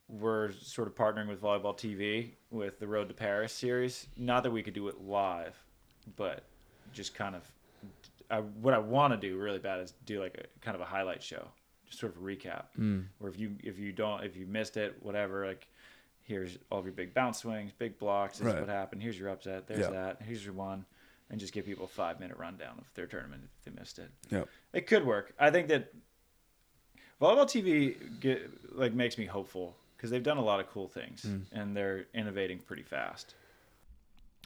[0.08, 4.50] we're sort of partnering with Volleyball TV with the Road to Paris series, not that
[4.50, 5.56] we could do it live,
[6.16, 6.42] but
[6.92, 7.42] just kind of,
[8.30, 10.84] I, what I want to do really bad is do like a kind of a
[10.84, 11.48] highlight show,
[11.86, 13.06] just sort of a recap, Mm.
[13.18, 15.66] where if you if you don't if you missed it, whatever, like
[16.24, 18.54] here's all of your big bounce swings, big blocks, this Right.
[18.56, 19.90] is what happened, here's your upset, there's Yeah.
[19.90, 20.84] that, here's your one,
[21.32, 24.10] and just give people a five minute rundown of their tournament if they missed it.
[24.30, 24.48] Yep.
[24.74, 25.32] It could work.
[25.40, 25.92] I think that
[27.20, 31.24] volleyball TV get, like makes me hopeful because they've done a lot of cool things
[31.26, 31.42] mm.
[31.50, 33.34] and they're innovating pretty fast.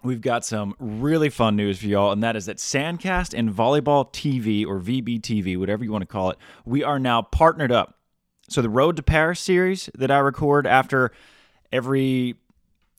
[0.03, 4.13] We've got some really fun news for y'all, and that is that Sandcast and Volleyball
[4.13, 7.99] TV or VBTV, whatever you want to call it, we are now partnered up.
[8.49, 11.13] So the Road to Paris series that I record after
[11.73, 12.37] every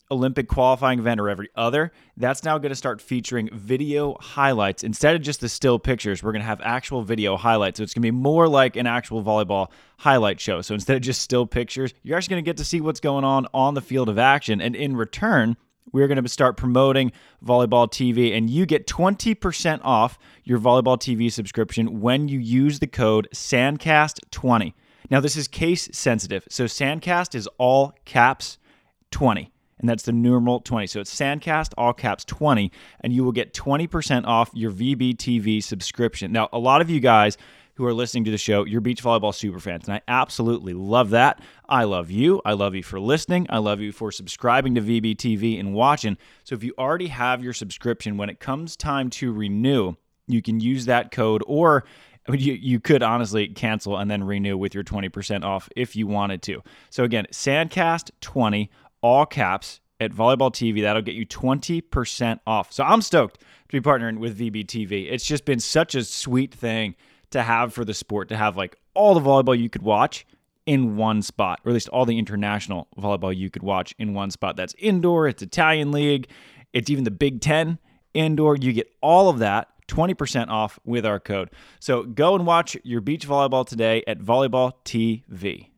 [0.09, 4.83] Olympic qualifying event or every other, that's now going to start featuring video highlights.
[4.83, 7.77] Instead of just the still pictures, we're going to have actual video highlights.
[7.77, 10.61] So it's going to be more like an actual volleyball highlight show.
[10.61, 13.23] So instead of just still pictures, you're actually going to get to see what's going
[13.23, 14.61] on on the field of action.
[14.61, 15.57] And in return,
[15.91, 17.11] we're going to start promoting
[17.45, 22.87] Volleyball TV, and you get 20% off your Volleyball TV subscription when you use the
[22.87, 24.73] code SANDCAST20.
[25.09, 26.45] Now, this is case sensitive.
[26.49, 28.57] So, SANDCAST is all caps
[29.11, 30.87] 20, and that's the numeral 20.
[30.87, 32.71] So, it's SANDCAST, all caps 20,
[33.01, 36.31] and you will get 20% off your VBTV subscription.
[36.31, 37.37] Now, a lot of you guys
[37.77, 41.11] who are listening to the show, you're beach volleyball super fans, and I absolutely love
[41.11, 41.39] that.
[41.69, 42.41] I love you.
[42.43, 43.45] I love you for listening.
[43.51, 46.17] I love you for subscribing to VBTV and watching.
[46.43, 49.93] So if you already have your subscription, when it comes time to renew,
[50.27, 51.85] you can use that code or
[52.27, 56.41] you, you could honestly cancel and then renew with your 20% off if you wanted
[56.43, 56.63] to.
[56.89, 58.69] So again, Sandcast20,
[59.07, 60.81] all caps at Volleyball TV.
[60.81, 62.71] That'll get you 20% off.
[62.71, 65.11] So I'm stoked to be partnering with VBTV.
[65.11, 66.95] It's just been such a sweet thing
[67.31, 70.25] to have for the sport to have like all the volleyball you could watch
[70.65, 74.29] in one spot, or at least all the international volleyball you could watch in one
[74.29, 74.57] spot.
[74.57, 76.29] That's indoor, it's Italian league,
[76.73, 77.79] it's even the Big Ten
[78.13, 78.57] indoor.
[78.57, 81.49] You get all of that 20% off with our code.
[81.79, 85.69] So go and watch your beach volleyball today at Volleyball TV.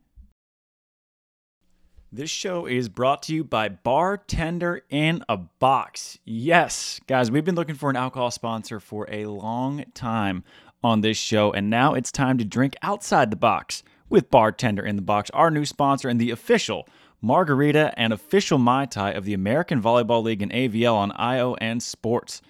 [2.12, 6.18] This show is brought to you by Bartender in a Box.
[6.24, 10.42] Yes, guys, we've been looking for an alcohol sponsor for a long time
[10.82, 14.96] on this show, and now it's time to drink outside the box with Bartender in
[14.96, 16.88] the Box, our new sponsor and the official
[17.22, 22.42] margarita and official Mai Tai of the American Volleyball League and AVL on ION Sports.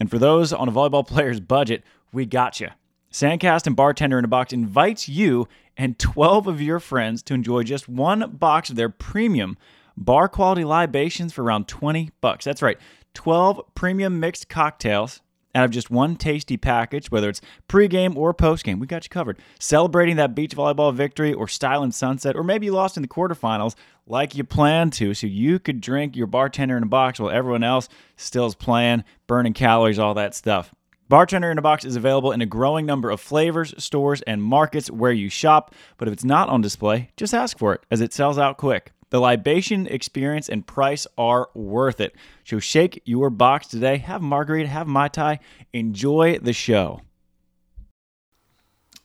[0.00, 2.70] And for those on a volleyball player's budget, we got you.
[3.12, 5.46] Sandcast and Bartender in a Box invites you
[5.76, 9.56] and 12 of your friends to enjoy just one box of their premium
[9.96, 12.44] bar quality libations for around 20 bucks.
[12.44, 12.78] That's right,
[13.14, 15.20] 12 premium mixed cocktails
[15.56, 18.78] out of just one tasty package, whether it's pregame or postgame.
[18.78, 19.38] We got you covered.
[19.58, 23.08] Celebrating that beach volleyball victory or style and sunset, or maybe you lost in the
[23.08, 23.74] quarterfinals
[24.06, 27.64] like you planned to, so you could drink your bartender in a box while everyone
[27.64, 30.74] else still is playing, burning calories, all that stuff.
[31.08, 34.90] Bartender in a Box is available in a growing number of flavors, stores, and markets
[34.90, 35.74] where you shop.
[35.98, 38.92] But if it's not on display, just ask for it, as it sells out quick.
[39.10, 42.16] The libation experience and price are worth it.
[42.44, 43.98] So shake your box today.
[43.98, 45.38] Have margarita, have Mai Tai.
[45.72, 47.02] Enjoy the show.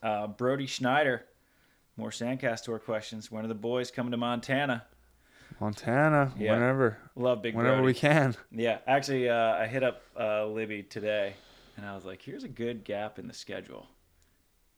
[0.02, 1.26] Uh, Brody Schneider,
[1.98, 3.32] more Sandcastor questions.
[3.32, 4.86] When are the boys coming to Montana?
[5.60, 6.54] Montana, Yeah.
[6.54, 7.86] whenever, Love Big whenever Brody.
[7.86, 8.36] we can.
[8.52, 11.36] Yeah, actually, uh, I hit up uh, Libby today,
[11.78, 13.88] and I was like, "Here's a good gap in the schedule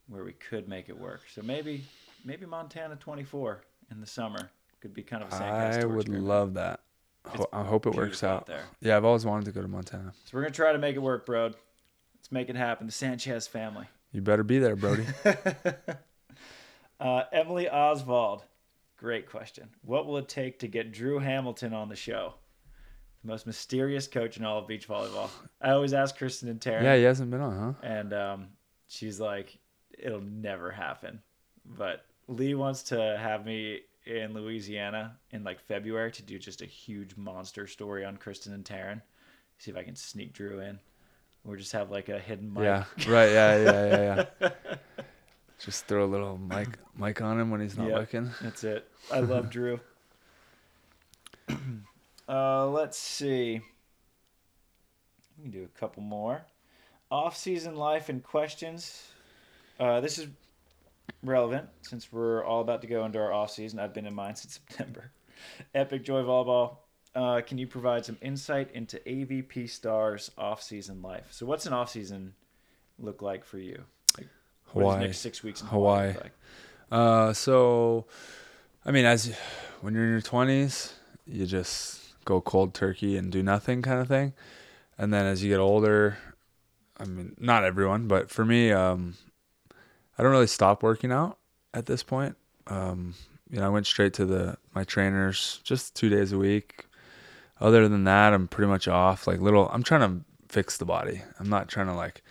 [0.07, 1.21] where we could make it work.
[1.33, 1.83] So maybe,
[2.25, 4.49] maybe Montana 24 in the summer
[4.81, 6.25] could be kind of a Sandcast I would experiment.
[6.27, 6.81] love that.
[7.25, 8.45] Ho- I hope it works out.
[8.47, 8.63] there.
[8.81, 10.11] Yeah, I've always wanted to go to Montana.
[10.25, 11.45] So we're gonna try to make it work, bro.
[12.15, 12.85] Let's make it happen.
[12.85, 13.87] The Sanchez family.
[14.11, 15.05] You better be there, Brody.
[16.99, 18.43] Uh, Emily Oswald,
[18.95, 19.67] great question.
[19.81, 22.35] What will it take to get Drew Hamilton on the show?
[23.23, 25.29] The most mysterious coach in all of beach volleyball.
[25.61, 27.87] I always ask Kristen and Taryn, yeah, he hasn't been on, huh?
[27.87, 28.47] and um,
[28.89, 29.57] she's like,
[29.97, 31.21] "It'll never happen."
[31.77, 36.65] But Lee wants to have me in Louisiana in like February to do just a
[36.65, 39.01] huge monster story on Kristen and Taryn.
[39.57, 40.77] See if I can sneak Drew in,
[41.45, 42.63] or just have like a hidden mic.
[42.63, 43.31] Yeah, right.
[43.31, 44.49] Yeah, yeah, yeah, yeah.
[45.59, 46.67] Just throw a little mic
[46.97, 47.97] mic on him when he's not Yep.
[47.99, 48.31] looking.
[48.41, 48.85] That's it.
[49.13, 49.79] I love Drew.
[52.27, 53.61] uh, let's see.
[55.37, 56.45] We can do a couple more.
[57.11, 59.09] Off-season life and questions.
[59.79, 60.27] Uh, this is
[61.23, 63.79] relevant since we're all about to go into our off-season.
[63.79, 65.11] I've been in mine since September.
[65.75, 66.77] Epic Joy Volleyball.
[67.15, 71.27] Uh, can you provide some insight into AVP Stars off-season life?
[71.29, 72.33] So, what's an off-season
[72.97, 73.83] look like for you?
[74.17, 74.27] Like,
[74.71, 74.99] what Hawaii.
[75.01, 76.13] next six weeks in Hawaii.
[76.13, 76.31] look like?
[76.91, 78.05] Uh, so,
[78.83, 79.35] I mean, as
[79.81, 80.93] when you're in your twenties,
[81.27, 84.33] you just go cold turkey and do nothing, kind of thing.
[84.97, 86.17] And then as you get older,
[86.97, 89.15] I mean, not everyone, but for me, um,
[90.17, 91.37] I don't really stop working out
[91.73, 92.35] at this point.
[92.67, 93.15] Um,
[93.49, 96.85] you know, I went straight to the my trainers just two days a week.
[97.59, 99.27] Other than that, I'm pretty much off.
[99.27, 101.21] Like little, I'm trying to fix the body.
[101.39, 102.23] I'm not trying to like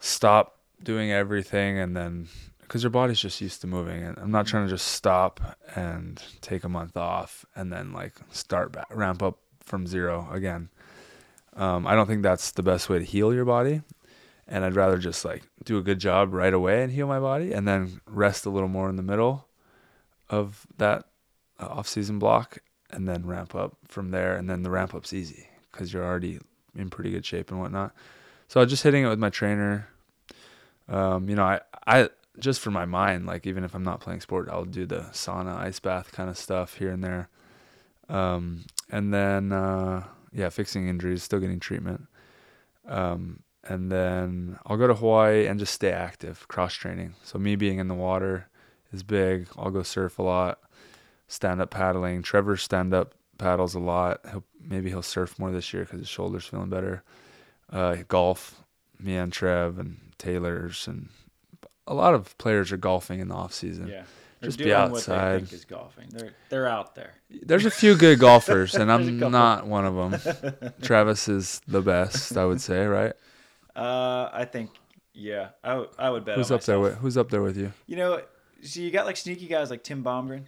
[0.00, 2.28] stop doing everything and then
[2.68, 5.40] because your body's just used to moving and i'm not trying to just stop
[5.74, 10.68] and take a month off and then like start back ramp up from zero again.
[11.56, 13.82] Um, i don't think that's the best way to heal your body
[14.46, 17.52] and i'd rather just like do a good job right away and heal my body
[17.52, 19.48] and then rest a little more in the middle
[20.30, 21.06] of that
[21.58, 22.58] uh, off-season block
[22.90, 26.38] and then ramp up from there and then the ramp up's easy because you're already
[26.74, 27.92] in pretty good shape and whatnot.
[28.48, 29.88] So i was just hitting it with my trainer.
[30.88, 32.08] Um, you know, I, I
[32.38, 35.56] just for my mind, like even if I'm not playing sport, I'll do the sauna,
[35.56, 37.28] ice bath kind of stuff here and there.
[38.08, 42.06] Um, and then, uh, yeah, fixing injuries, still getting treatment.
[42.86, 47.14] Um, and then I'll go to Hawaii and just stay active, cross training.
[47.22, 48.48] So me being in the water
[48.92, 49.48] is big.
[49.58, 50.60] I'll go surf a lot,
[51.26, 52.22] stand up paddling.
[52.22, 54.20] Trevor stand up paddles a lot.
[54.30, 57.02] He'll, maybe he'll surf more this year because his shoulder's feeling better.
[57.70, 58.62] Uh, golf,
[58.98, 61.10] me and Trev and Taylor's and
[61.88, 63.88] a lot of players are golfing in the off season.
[63.88, 64.04] Yeah.
[64.40, 65.40] They're Just be doing What they outside.
[65.40, 66.08] think is golfing.
[66.10, 67.14] They're they're out there.
[67.28, 70.72] There's a few good golfers, and I'm not one of them.
[70.82, 73.14] Travis is the best, I would say, right?
[73.74, 74.70] Uh, I think
[75.12, 75.48] yeah.
[75.64, 76.36] I would I would bet.
[76.36, 77.72] Who's on up there with Who's up there with you?
[77.88, 78.20] You know,
[78.62, 80.44] so you got like sneaky guys like Tim Bomgren.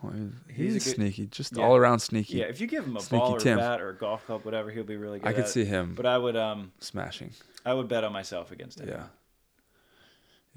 [0.00, 0.12] Well,
[0.46, 1.64] He's he's good- sneaky, just Yeah.
[1.64, 2.38] all around sneaky.
[2.38, 3.58] Yeah, if you give him a Sneaky ball or Tim.
[3.58, 5.26] bat or a golf club, whatever, he'll be really good.
[5.28, 7.32] I could see him But I would um smashing.
[7.66, 8.88] I would bet on myself against him.
[8.88, 9.06] Yeah,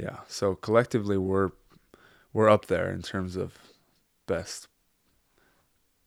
[0.02, 0.18] yeah.
[0.28, 1.50] So collectively, we're
[2.34, 3.58] we're up there in terms of
[4.28, 4.68] best.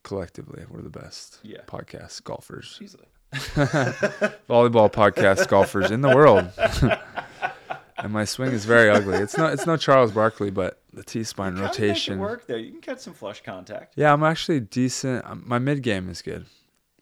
[0.02, 1.62] Collectively, we're the best Yeah.
[1.66, 3.06] podcast golfers, Easily.
[3.32, 6.50] volleyball podcast golfers in the world.
[7.98, 9.16] and my swing is very ugly.
[9.18, 9.52] It's not.
[9.54, 12.18] It's no Charles Barkley, but the T spine rotation.
[12.18, 12.56] Work though.
[12.56, 13.94] You can catch some flush contact.
[13.96, 15.24] Yeah, I'm actually decent.
[15.24, 16.46] Um, My mid game is good.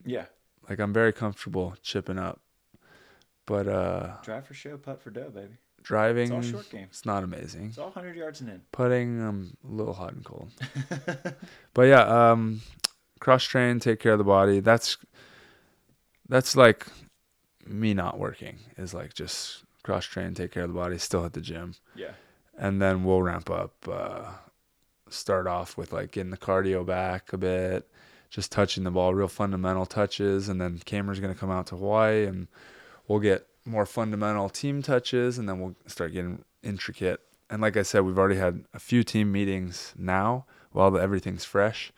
[0.05, 0.27] Yeah.
[0.69, 2.41] Like I'm very comfortable chipping up,
[3.47, 5.55] but uh, Drive for show, putt for dough, baby.
[5.83, 6.87] Driving, It's all short game.
[6.91, 7.67] it's not amazing.
[7.67, 8.63] It's all hundred yards and in.
[8.73, 10.51] Putting, I'm a little hot and cold.
[11.75, 12.61] but yeah, um,
[13.21, 14.61] cross train, take care of the body.
[14.61, 14.97] That's
[16.29, 16.87] that's like
[17.67, 18.59] me not working.
[18.77, 22.13] Is like just cross train, take care of the body, still at the gym, Yeah.
[22.57, 23.75] and then we'll ramp up.
[23.91, 24.31] Uh,
[25.09, 27.91] start off with like getting the cardio back a bit,
[28.31, 32.25] just touching the ball, real fundamental touches, and then Cameron's gonna come out to Hawaii,
[32.27, 32.47] and
[33.09, 37.21] we'll get more fundamental team touches, and then we'll start getting intricate.
[37.51, 41.93] And like I said, we've already had a few team meetings now while everything's fresh.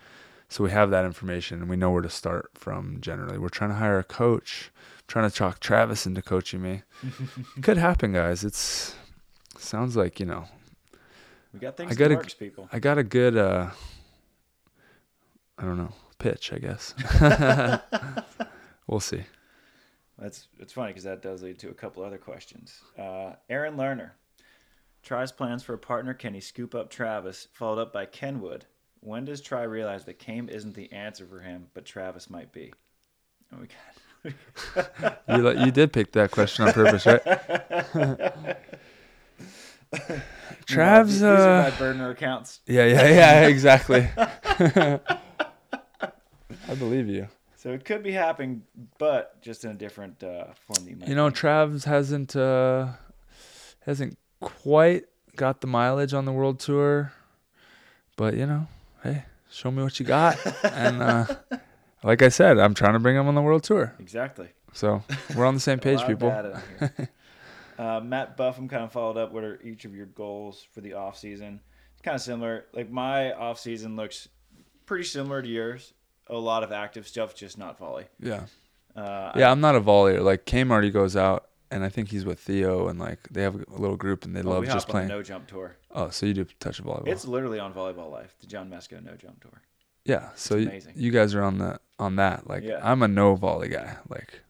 [0.48, 3.38] So we have that information and we know where to start from generally.
[3.38, 4.70] We're trying to hire a coach.
[4.98, 6.82] I'm trying to talk Travis into coaching me.
[7.62, 8.44] Could happen, guys.
[8.44, 8.94] It's
[9.58, 10.44] sounds like, you know,
[11.52, 12.68] We got things I gotta- the works, people.
[12.72, 13.70] I got a good uh
[15.58, 16.94] I don't know, pitch, I guess.
[18.86, 19.24] we'll see.
[20.18, 22.80] That's it's funny because that does lead to a couple other questions.
[22.98, 24.12] Uh, Aaron Lerner
[25.04, 26.14] Tri's plans for a partner.
[26.14, 27.48] Can he scoop up Travis?
[27.52, 28.64] Followed up by Kenwood.
[29.00, 32.72] When does Tri realize that Chaim isn't the answer for him, but Travis might be?
[33.50, 33.76] And we got
[35.28, 37.20] You you did pick that question on purpose, right?
[40.66, 42.60] Trav's These are uh my burner accounts.
[42.66, 44.08] Yeah, yeah, yeah, exactly.
[44.16, 45.00] I
[46.78, 47.28] believe you.
[47.64, 48.62] So it could be happening,
[48.98, 50.86] but just in a different uh, form.
[50.86, 51.38] You, might You know, think.
[51.38, 52.88] Travs hasn't uh,
[53.80, 55.04] hasn't quite
[55.34, 57.14] got the mileage on the world tour,
[58.16, 58.66] but you know,
[59.02, 60.36] hey, show me what you got.
[60.62, 61.24] and uh,
[62.04, 63.94] like I said, I'm trying to bring him on the world tour.
[63.98, 64.50] exactly.
[64.74, 65.02] So
[65.34, 66.28] we're on the same page, people.
[66.28, 67.08] data in here.
[67.78, 69.32] uh, Matt Buffum kind of followed up.
[69.32, 71.60] What are each of your goals for the off season?
[71.94, 72.66] It's kind of similar.
[72.74, 74.28] Like my off season looks
[74.84, 75.94] pretty similar to yours.
[76.28, 78.06] A lot of active stuff, just not volley.
[78.20, 78.46] Yeah,
[78.96, 79.50] Uh, yeah.
[79.50, 80.22] I'm not a volleyer.
[80.22, 83.54] Like Chaim already goes out, and I think he's with Theo, and like they have
[83.56, 85.08] a little group, and they well, love we just playing.
[85.08, 85.76] no jump tour.
[85.90, 87.06] Oh, so you do touch volleyball?
[87.08, 89.60] It's literally on Volleyball Life, the John Mesco no jump tour.
[90.04, 90.30] yeah.
[90.34, 92.48] So you, you guys are on the on that.
[92.48, 92.80] Like Yeah.
[92.82, 93.96] I'm a no volley guy.
[94.08, 94.40] Like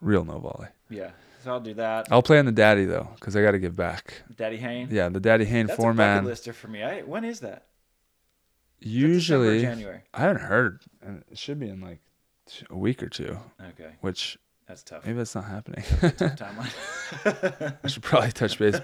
[0.00, 0.68] real no volley.
[0.90, 1.10] Yeah,
[1.42, 2.08] so I'll do that.
[2.10, 4.22] I'll play in the daddy though, because I got to give back.
[4.36, 4.88] Daddy Hayne.
[4.90, 6.82] Yeah, the Daddy Hayne That's four a lister for me.
[6.82, 7.52] I, when is that?
[7.54, 7.66] Is that December
[8.70, 10.00] or Usually, January.
[10.14, 11.98] I haven't heard, and it should be in like
[12.70, 13.38] a week or two.
[13.60, 15.04] Okay, Which that's tough.
[15.06, 15.82] maybe that's not happening.
[16.36, 17.76] Timeline.
[17.84, 18.78] I should probably touch base.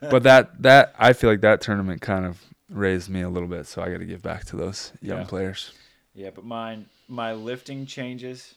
[0.00, 3.66] But that that I feel like that tournament kind of raised me a little bit,
[3.66, 5.24] so I got to give back to those young Yeah.
[5.26, 5.72] players.
[6.14, 8.54] Yeah, but mine, my lifting changes,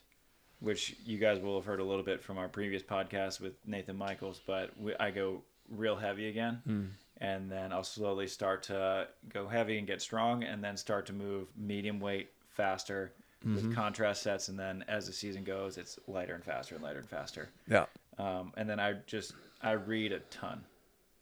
[0.59, 3.95] which you guys will have heard a little bit from our previous podcast with Nathan
[3.97, 6.85] Michaels, but we, I go real heavy again, Hmm.
[7.23, 11.13] And then I'll slowly start to go heavy and get strong, and then start to
[11.13, 13.11] move medium weight faster
[13.45, 13.55] Mm-hmm.
[13.55, 16.99] with contrast sets, and then as the season goes, it's lighter and faster and lighter
[16.99, 17.49] and faster.
[17.67, 17.87] Yeah.
[18.17, 20.63] Um, and then I just I read a ton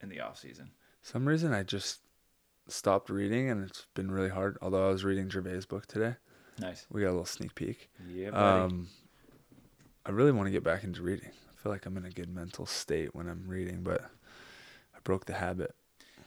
[0.04, 0.70] in the off season.
[1.02, 2.02] Some reason I just
[2.68, 4.60] stopped reading, and it's been really hard.
[4.62, 6.14] Although I was reading Gervais' book today,
[6.60, 6.86] Nice.
[6.91, 7.89] we got a little sneak peek.
[8.08, 8.62] Yeah, buddy.
[8.66, 8.88] Um,
[10.06, 11.30] I really want to get back into reading.
[11.32, 14.02] I feel like I'm in a good mental state when I'm reading, but
[14.95, 15.74] I broke the habit.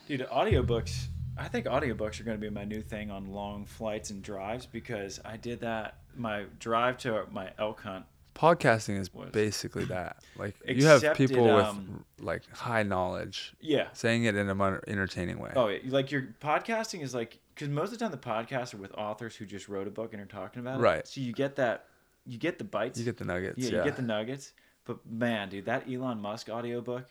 [0.07, 1.07] Dude, audiobooks.
[1.36, 4.66] I think audiobooks are going to be my new thing on long flights and drives
[4.66, 5.98] because I did that.
[6.16, 8.05] My drive to my elk hunt.
[8.34, 10.16] Podcasting is Was- basically that.
[10.36, 13.86] Like you have Except it, people with um, like high knowledge Yeah.
[13.92, 15.52] saying it in a mon- entertaining way.
[15.55, 15.78] Oh, yeah.
[15.86, 19.36] Like your podcasting is like, because most of the time the podcasts are with authors
[19.36, 20.82] who just wrote a book and are talking about it.
[20.82, 21.07] Right.
[21.07, 21.86] So you get that,
[22.26, 22.98] you get the bites.
[22.98, 23.59] You get the nuggets.
[23.59, 24.52] yeah, Yeah, you get the nuggets.
[24.84, 27.07] But man, dude, that Elon Musk audiobook,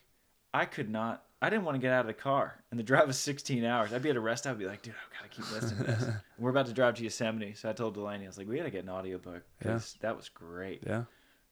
[0.54, 1.24] I could not.
[1.44, 3.92] I didn't want to get out of the car, and the drive was 16 hours.
[3.92, 5.92] I'd be at a rest stop, I'd be like, dude, I gotta keep listening to
[5.92, 6.10] this.
[6.40, 8.70] We're about to drive to Yosemite, so I told Delaney, I was like, we gotta
[8.70, 10.84] get an audiobook because that was great.
[10.88, 11.04] yeah.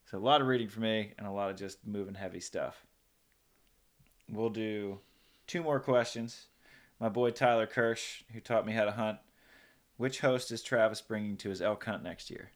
[0.10, 2.86] So a lot of reading for me, and a lot of just moving heavy stuff.
[4.30, 5.00] We'll do
[5.46, 6.48] two more questions.
[6.98, 9.18] My boy Tyler Kirsch, who taught me how to hunt,
[9.98, 12.52] which host is Travis bringing to his elk hunt next year?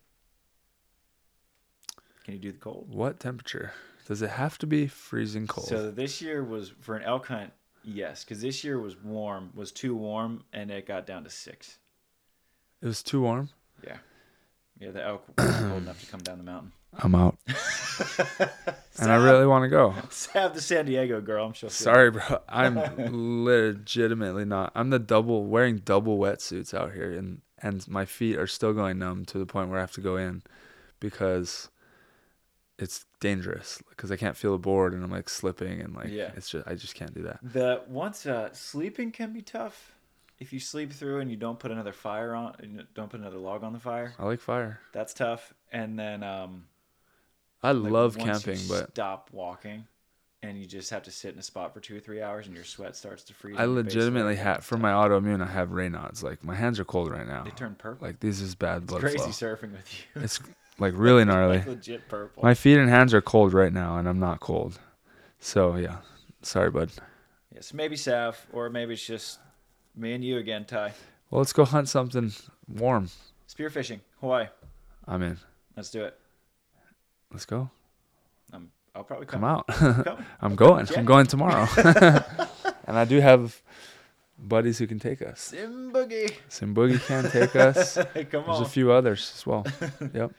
[2.24, 2.88] Can you do the cold?
[2.94, 3.74] What temperature?
[4.06, 5.68] Does it have to be freezing cold?
[5.68, 7.52] So this year was for an elk hunt,
[7.84, 11.78] yes, because this year was warm, was too warm, and it got down to six.
[12.82, 13.50] it was too warm.
[13.84, 13.98] Yeah,
[14.80, 16.72] yeah, the elk was cold enough to come down the mountain.
[16.98, 17.38] I'm out,
[19.00, 19.94] and I really want to go.
[20.34, 21.48] have the San Diego girl.
[21.48, 21.70] I'm sure.
[21.70, 22.42] Sorry, bro.
[22.48, 22.76] I'm
[23.44, 24.72] legitimately not.
[24.76, 29.00] I'm the double wearing double wetsuits out here, and and my feet are still going
[29.00, 30.44] numb to the point where I have to go in
[31.00, 31.70] because
[32.78, 36.32] it's dangerous because I can't feel the board and I'm like slipping and like Yeah.
[36.38, 37.40] it's just I just can't do that.
[37.42, 39.96] The once uh, sleeping can be tough
[40.40, 43.38] if you sleep through and you don't put another fire on, and don't put another
[43.38, 44.14] log on the fire.
[44.20, 44.80] I like fire.
[44.92, 45.54] That's tough.
[45.72, 46.66] And then um,
[47.64, 49.88] I like, love camping, you but stop walking,
[50.44, 52.56] and you just have to sit in a spot for two or three hours, and
[52.56, 53.56] your sweat starts to freeze.
[53.58, 55.42] I on your base legitimately have for my autoimmune.
[55.42, 56.22] I have Raynaud's.
[56.22, 57.44] Like my hands are cold right now.
[57.44, 58.06] They turn purple.
[58.06, 59.28] Like this is bad it's blood crazy flow.
[59.28, 60.22] surfing with you.
[60.22, 60.40] It's
[60.80, 61.58] like really gnarly.
[61.58, 62.44] like legit purple.
[62.44, 64.80] My feet and hands are cold right now, and I'm not cold.
[65.40, 65.98] So yeah,
[66.42, 66.92] sorry, bud.
[67.54, 69.40] yes, maybe Sav, or maybe it's just
[69.96, 70.94] me and you again, Ty.
[71.30, 72.32] Well, let's go hunt something
[72.68, 73.10] warm.
[73.50, 74.48] Spearfishing, Hawaii.
[75.08, 75.38] I'm in.
[75.76, 76.18] Let's do it.
[77.32, 77.70] Let's go.
[78.54, 79.42] Um, I'll probably come.
[79.42, 79.68] Come out.
[79.68, 80.26] Come.
[80.42, 80.88] I'm going.
[80.96, 81.68] I'm going tomorrow.
[82.88, 83.62] and I do have
[84.38, 85.42] buddies who can take us.
[85.42, 86.34] Sim boogie.
[86.50, 87.96] Sim Boogie can take us.
[87.96, 88.64] Come There's on.
[88.64, 89.66] a few others as well.
[90.14, 90.32] Yep.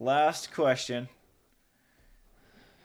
[0.00, 1.08] Last question.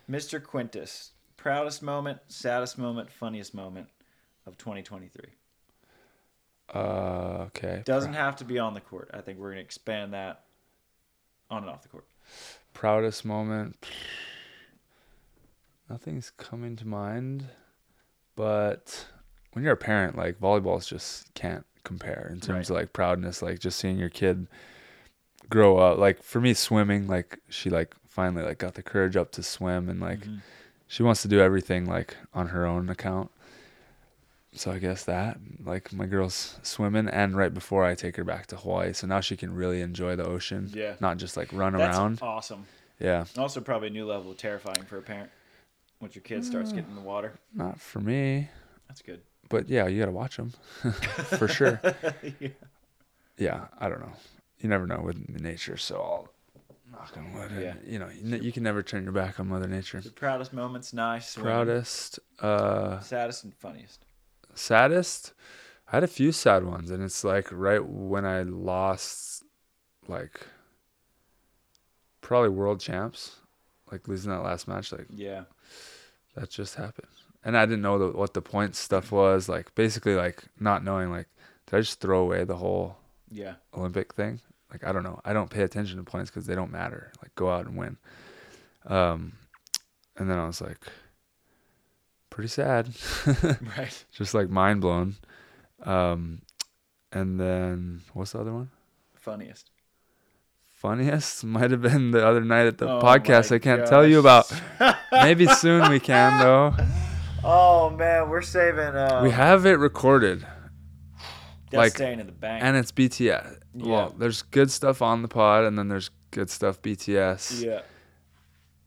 [0.10, 0.44] Mr.
[0.44, 3.88] Quintus, proudest moment, saddest moment, funniest moment
[4.46, 5.26] of 2023.
[6.74, 6.78] Uh,
[7.48, 7.82] okay.
[7.86, 9.10] Doesn't have to be on the court.
[9.14, 10.44] I think we're going to expand that
[11.50, 12.06] on and off the court.
[12.74, 13.86] Proudest moment.
[15.90, 17.46] Nothing's coming to mind,
[18.36, 19.08] but
[19.54, 23.42] when you're a parent, like volleyballs just can't compare in terms of like proudness.
[23.42, 24.48] Like just seeing your kid
[25.50, 25.98] grow up.
[25.98, 27.08] Like for me, swimming.
[27.08, 30.42] Like she like finally like got the courage up to swim and like Mhm.
[30.88, 33.32] she wants to do everything like on her own account.
[34.54, 38.48] so I guess that like my girl's swimming, and right before I take her back
[38.48, 40.70] to Hawaii, so now she can really enjoy the ocean.
[40.74, 40.96] Yeah.
[41.00, 42.20] not just like run That's around.
[42.22, 42.66] awesome.
[43.00, 45.30] Yeah, Also, probably a new level of terrifying for a parent
[46.02, 47.34] once your kid starts getting in the water.
[47.54, 48.50] not for me,
[48.90, 49.22] That's good.
[49.50, 50.52] but yeah, you gotta watch them
[51.38, 51.80] for sure.
[52.40, 52.50] yeah.
[53.38, 54.12] Yeah, I don't know.
[54.60, 56.30] You never know with nature, so I'll
[56.92, 57.52] knock on wood.
[57.52, 57.74] and, Yeah.
[57.86, 60.02] You know, you, you can never turn your back on Mother Nature.
[60.02, 61.36] The proudest moments, nice.
[61.36, 64.04] Proudest, uh, Saddest and funniest.
[64.54, 65.34] saddest.
[65.88, 69.44] I had a few sad ones, and it's like right when I lost,
[70.08, 70.42] like,
[72.22, 73.38] probably world champs,
[73.92, 75.46] like losing that last match, like Yeah.
[76.36, 77.08] that just happened,
[77.44, 79.50] and I didn't know the, what the point stuff was.
[79.50, 81.28] Like basically, like not knowing, like
[81.66, 82.98] did I just throw away the whole
[83.32, 83.56] Yeah.
[83.76, 84.40] Olympic thing?
[84.72, 85.20] Like I don't know.
[85.26, 87.12] I don't pay attention to points because they don't matter.
[87.22, 87.98] Like go out and win.
[88.86, 89.34] Um,
[90.18, 90.80] and then I was like,
[92.30, 92.90] pretty sad.
[93.78, 94.06] Right.
[94.12, 95.16] just like mind blown.
[95.84, 96.42] Um,
[97.12, 98.70] and then what's the other one?
[99.16, 99.72] Funniest.
[100.74, 103.52] Funniest might have been the other night at the Oh podcast.
[103.54, 104.52] I can't tell you about.
[105.12, 106.76] Maybe soon we can though.
[107.44, 108.80] Oh man, we're saving.
[108.96, 110.46] Uh, We have it recorded,
[111.72, 112.64] that's like- staying in the bank.
[112.64, 113.60] and it's BTS.
[113.76, 113.92] Yeah.
[113.92, 117.82] Well, there's good stuff on the pod, and then there's good stuff BTS, yeah.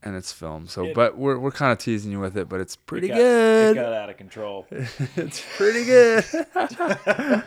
[0.03, 0.71] and it's filmed.
[0.71, 3.11] So, It- but we're we're kind of teasing you with it, but it's pretty it
[3.11, 3.77] got, good.
[3.77, 4.67] It got out of control.
[4.71, 6.25] it's pretty good.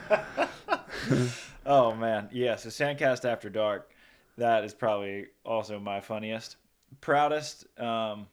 [1.66, 2.56] oh man, yeah.
[2.56, 3.90] So Sandcast After Dark,
[4.38, 6.56] that is probably also my funniest,
[7.00, 7.66] proudest.
[7.80, 8.26] Um,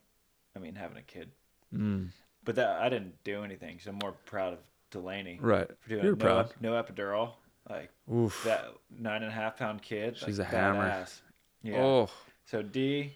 [0.55, 1.31] I mean, having a kid,
[1.73, 2.09] Mm,
[2.45, 4.59] but that I didn't do anything, so I'm more proud of
[4.93, 5.67] Delaney right.
[5.81, 6.45] for doing You're no, proud.
[6.45, 7.31] ep- no epidural,
[7.69, 8.41] like Oof.
[8.45, 8.65] that
[8.97, 10.17] nine and a half pound kid.
[10.17, 10.89] She's like, a hammer.
[10.89, 11.21] badass.
[11.63, 11.81] Yeah.
[11.81, 12.09] Oh,
[12.45, 13.13] So D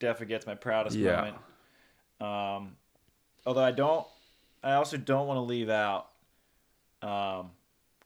[0.00, 1.16] definitely gets my proudest Yeah.
[1.16, 1.36] moment.
[2.20, 2.76] Um,
[3.46, 4.06] although I don't,
[4.62, 6.08] I also don't want to leave out
[7.02, 7.50] um,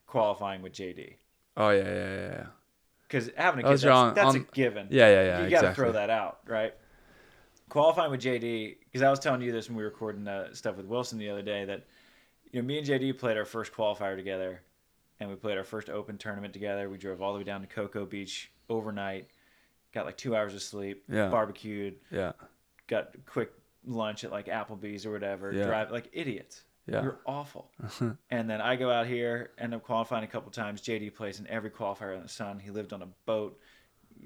[0.07, 1.15] qualifying with JD
[1.57, 2.47] oh yeah, yeah, yeah, yeah.
[3.09, 4.89] because having a kid that's, on- that's a given.
[4.91, 5.45] Yeah, yeah, yeah.
[5.45, 5.75] you got to exactly.
[5.75, 6.75] throw that out, right?
[7.69, 10.77] Qualifying with JD because I was telling you this when we were recording uh, stuff
[10.77, 11.85] with Wilson the other day that
[12.53, 14.61] you know me and JD played our first qualifier together,
[15.21, 16.89] and we played our first Open tournament together.
[16.89, 19.29] We drove all the way down to Cocoa Beach overnight,
[19.93, 21.29] got like two hours of sleep, Yeah.
[21.29, 22.33] barbecued, Yeah,
[22.87, 23.51] got quick
[23.85, 25.53] lunch at like Applebee's or whatever.
[25.53, 25.65] Yeah.
[25.65, 26.65] Drive like idiots.
[26.87, 27.03] yeah.
[27.03, 27.71] You're awful.
[28.31, 30.81] and then I go out here, end up qualifying a couple times.
[30.83, 32.59] JD plays in every qualifier in the sun.
[32.59, 33.59] He lived on a boat,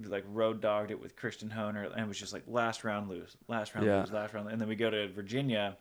[0.05, 3.75] like road dogged it with Christian Honer, and was just like last round lose, last
[3.75, 4.01] round Yeah.
[4.01, 4.51] lose, last round.
[4.51, 5.77] And then we go to Virginia,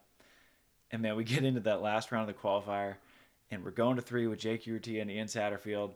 [0.91, 2.95] and man, we get into that last round of the qualifier,
[3.51, 5.93] and we're going to three with Jake Urti and Ian Satterfield,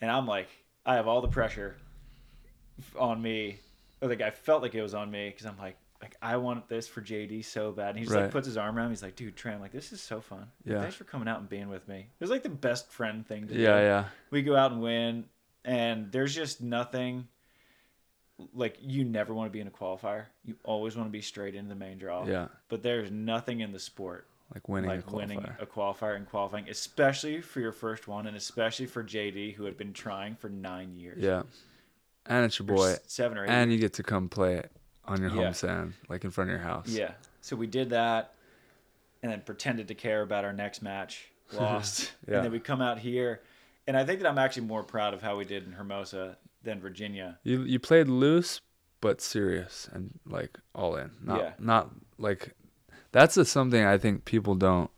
[0.00, 0.48] and I'm like,
[0.86, 1.76] I have all the pressure
[2.98, 3.58] on me.
[4.00, 6.86] Like I felt like it was on me because I'm like, like I want this
[6.86, 7.90] for JD so bad.
[7.90, 8.92] And he just like puts his arm around me.
[8.92, 10.38] He's like, dude, Trey, I'm like, this is so fun.
[10.38, 10.80] Like, Yeah.
[10.80, 11.98] Thanks for coming out and being with me.
[11.98, 13.60] It was like the best friend thing to do.
[13.60, 14.04] Yeah, yeah.
[14.30, 15.24] We go out and win,
[15.64, 17.26] and there's just nothing.
[18.54, 20.24] Like you never want to be in a qualifier.
[20.44, 22.24] You always want to be straight into the main draw.
[22.26, 22.48] Yeah.
[22.68, 25.62] But there's nothing in the sport Like winning like a winning qualifier.
[25.62, 29.76] a qualifier and qualifying, especially for your first one, and especially for JD, who had
[29.76, 31.18] been trying for nine years.
[31.22, 31.42] Yeah.
[32.26, 32.94] And it's your boy.
[33.06, 33.50] seven or eight.
[33.50, 34.70] And you get to come play it
[35.04, 35.44] on your Yeah.
[35.44, 36.88] home sand, like in front of your house.
[36.88, 37.12] Yeah.
[37.40, 38.34] So we did that
[39.22, 42.12] and then pretended to care about our next match, lost.
[42.28, 42.36] Yeah.
[42.36, 43.40] And then we come out here.
[43.88, 46.36] And I think that I'm actually more proud of how we did in Hermosa
[46.68, 47.38] than Virginia.
[47.42, 48.60] You you played loose
[49.00, 51.10] but serious and like all in.
[51.22, 51.52] Not Yeah.
[51.58, 52.54] not like
[53.12, 54.90] that's a, something I think people don't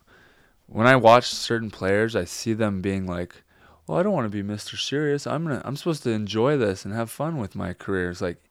[0.67, 3.43] when I watch certain players, I see them being like,
[3.85, 4.77] "Well, I don't want to be Mr.
[4.79, 5.27] Serious.
[5.27, 5.61] I'm gonna.
[5.65, 8.41] I'm supposed to enjoy this and have fun with my career." It's like,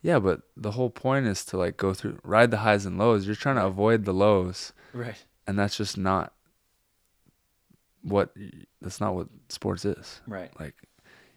[0.00, 3.26] yeah, but the whole point is to like go through, ride the highs and lows.
[3.26, 5.24] You're trying to avoid the lows, Right.
[5.48, 6.32] and that's just not
[8.02, 8.30] what.
[8.80, 10.20] That's not what sports is.
[10.28, 10.52] Right.
[10.60, 10.74] Like,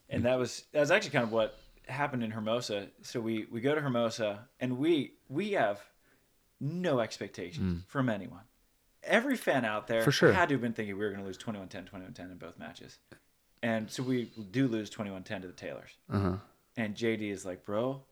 [0.09, 1.57] and that was that was actually kind of what
[1.87, 2.87] happened in Hermosa.
[3.01, 5.79] So we we go to Hermosa and we we have
[6.59, 8.41] no expectations from anyone.
[9.03, 10.05] Every fan out there Mm.
[10.05, 10.31] For sure.
[10.33, 12.99] had to have been thinking we were going to lose 21-10, 21-10 in both matches.
[13.63, 15.91] And so we do lose 21-10 to the Taylors.
[16.11, 16.35] uh huh.
[16.77, 18.03] And JD is like, "Bro,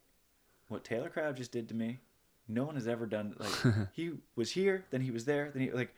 [0.69, 1.99] what Taylor Crabb just did to me,
[2.47, 5.71] no one has ever done like he was here, then he was there, then he
[5.71, 5.93] like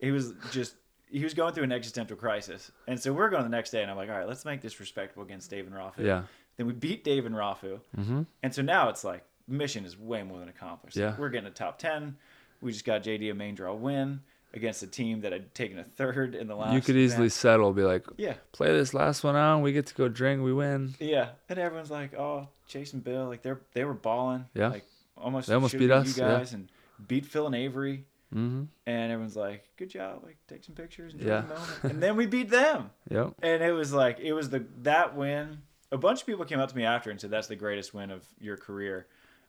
[0.00, 0.76] he was just
[1.10, 2.70] he was going through an existential crisis.
[2.86, 4.78] And so we're going the next day and I'm like, "All right, let's make this
[4.80, 6.22] respectable against Dave and Rafu." Yeah.
[6.56, 7.80] Then we beat Dave and Rafu.
[7.96, 8.22] Mm-hmm.
[8.42, 10.96] And so now it's like mission is way more than accomplished.
[10.96, 11.14] Yeah.
[11.18, 12.16] We're getting a top 10.
[12.60, 14.20] We just got JD a main draw win
[14.54, 17.32] against a team that had taken a third in the last You could easily event.
[17.34, 18.34] settle, be like, Yeah.
[18.52, 19.60] play this last one out.
[19.60, 20.42] We get to go drink.
[20.42, 20.94] We win.
[20.98, 24.68] Yeah, and everyone's like, "Oh, Chase and Bill, like they're they were balling, Yeah.
[24.68, 24.84] like
[25.16, 26.38] almost They almost beat us, you yeah.
[26.38, 26.68] guys, and
[27.06, 28.64] beat Phil and Avery." Mm-hmm.
[28.86, 30.22] and everyone's like, "Good job!
[30.24, 31.40] Like, take some pictures, enjoy Yeah.
[31.40, 33.34] the moment." And then we beat them, Yep.
[33.42, 35.62] and it was like it was the that win.
[35.92, 38.10] A bunch of people came up to me after and said that's the greatest win
[38.10, 39.06] of your career,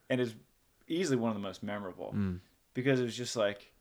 [0.09, 0.33] and it's
[0.87, 2.39] easily one of the most memorable Mm.
[2.73, 3.71] because it was just like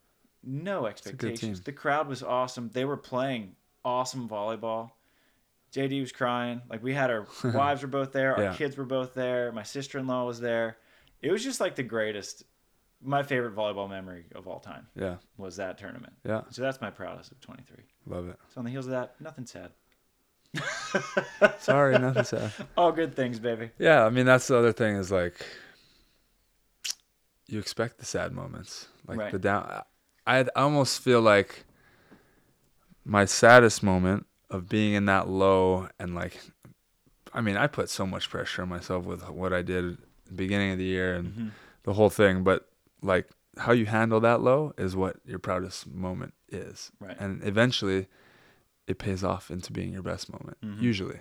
[0.42, 1.61] no expectations.
[1.61, 2.70] The crowd was awesome.
[2.72, 3.54] They were playing
[3.84, 4.90] awesome volleyball.
[5.72, 6.62] JD was crying.
[6.70, 8.54] Like we had our wives were both there, our Yeah.
[8.54, 10.78] kids were both there, my sister in law was there.
[11.22, 12.44] It was just like the greatest.
[13.07, 15.16] My favorite volleyball memory of all time Yeah.
[15.38, 16.12] was that tournament.
[16.24, 16.42] Yeah.
[16.50, 17.76] So that's my proudest of 23.
[18.07, 18.36] Love it.
[18.52, 19.70] So on the heels of that, nothing sad.
[21.59, 22.50] Sorry, nothing sad.
[22.76, 23.70] All good things, baby.
[23.78, 25.34] Yeah, I mean that's the other thing is like
[27.46, 29.32] you expect the sad moments, like Right.
[29.32, 29.82] the down.
[30.26, 31.64] I almost feel like
[33.04, 36.40] my saddest moment of being in that low and like,
[37.32, 40.32] I mean, I put so much pressure on myself with what I did at the
[40.32, 41.50] beginning of the year and Mhm.
[41.84, 42.68] the whole thing, but
[43.03, 43.28] like
[43.59, 47.16] how you handle that low is what your proudest moment is, Right.
[47.18, 48.07] and eventually
[48.86, 50.80] it pays off into being your best moment, Mhm.
[50.80, 51.20] usually.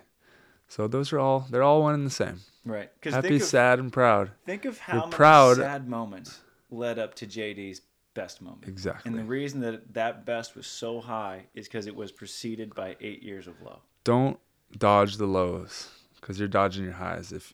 [0.67, 2.41] So those are all they're all one and the same.
[2.65, 2.91] Right.
[3.03, 4.31] Happy, think of, sad, and proud.
[4.45, 5.57] think of how You're many proud.
[5.57, 7.81] sad moments led up to JD's
[8.15, 8.67] best moment.
[8.67, 9.09] Exactly.
[9.09, 12.95] And the reason that that best was so high is because it was preceded by
[12.99, 13.81] eight years of low.
[14.03, 14.39] don't
[14.77, 17.53] dodge the lows because you're dodging your highs if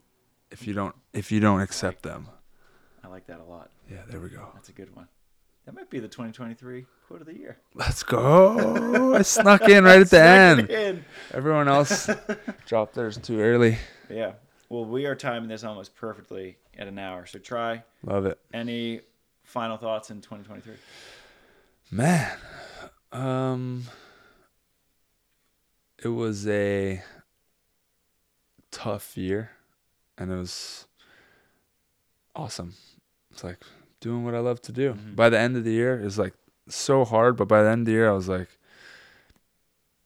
[0.49, 2.27] if you don't if you don't accept them.
[3.03, 3.71] I like that a lot.
[3.89, 4.47] Yeah, there we go.
[4.53, 5.07] That's a good one.
[5.65, 7.57] That might be the 2023 quote of the year.
[7.75, 9.13] Let's go.
[9.15, 10.69] I snuck in right at the end.
[10.69, 11.05] in.
[11.33, 12.09] Everyone else
[12.65, 13.77] dropped theirs too early.
[14.09, 14.33] Yeah.
[14.69, 17.25] Well, we are timing this almost perfectly at an hour.
[17.25, 18.39] So Tri Love it.
[18.53, 19.01] any
[19.43, 20.73] final thoughts in 2023.
[21.91, 22.31] Man.
[23.11, 23.83] Um
[26.03, 27.03] it was a
[28.71, 29.51] tough year
[30.17, 30.87] and it was
[32.35, 32.73] awesome.
[33.31, 33.59] It's like
[33.99, 34.93] doing what I love to do.
[34.93, 35.15] Mhm.
[35.15, 36.33] By the end of the year, it was like
[36.67, 38.49] so hard, but by the end of the year I was like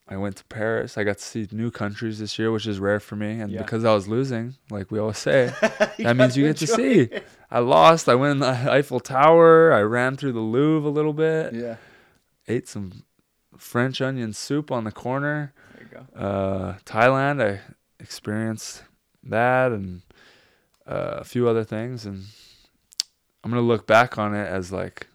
[0.08, 0.96] I went to Paris.
[0.96, 3.40] I got to see new countries this year, which is rare for me.
[3.40, 3.62] And Yeah.
[3.62, 5.52] because I was losing, like we always say,
[5.98, 7.00] that means you get to see.
[7.00, 7.26] it.
[7.50, 8.08] I lost.
[8.08, 9.72] I went in the Eiffel Tower.
[9.72, 11.76] I ran through the Louvre a little bit Yeah.
[12.46, 13.02] ate some
[13.58, 15.52] French onion soup on the corner.
[15.74, 16.20] There you go.
[16.24, 17.60] Uh, Thailand, I
[17.98, 18.84] experienced
[19.24, 20.02] that and
[20.86, 22.24] uh, a few other things, and
[23.44, 25.08] I'm gonna look back on it as like,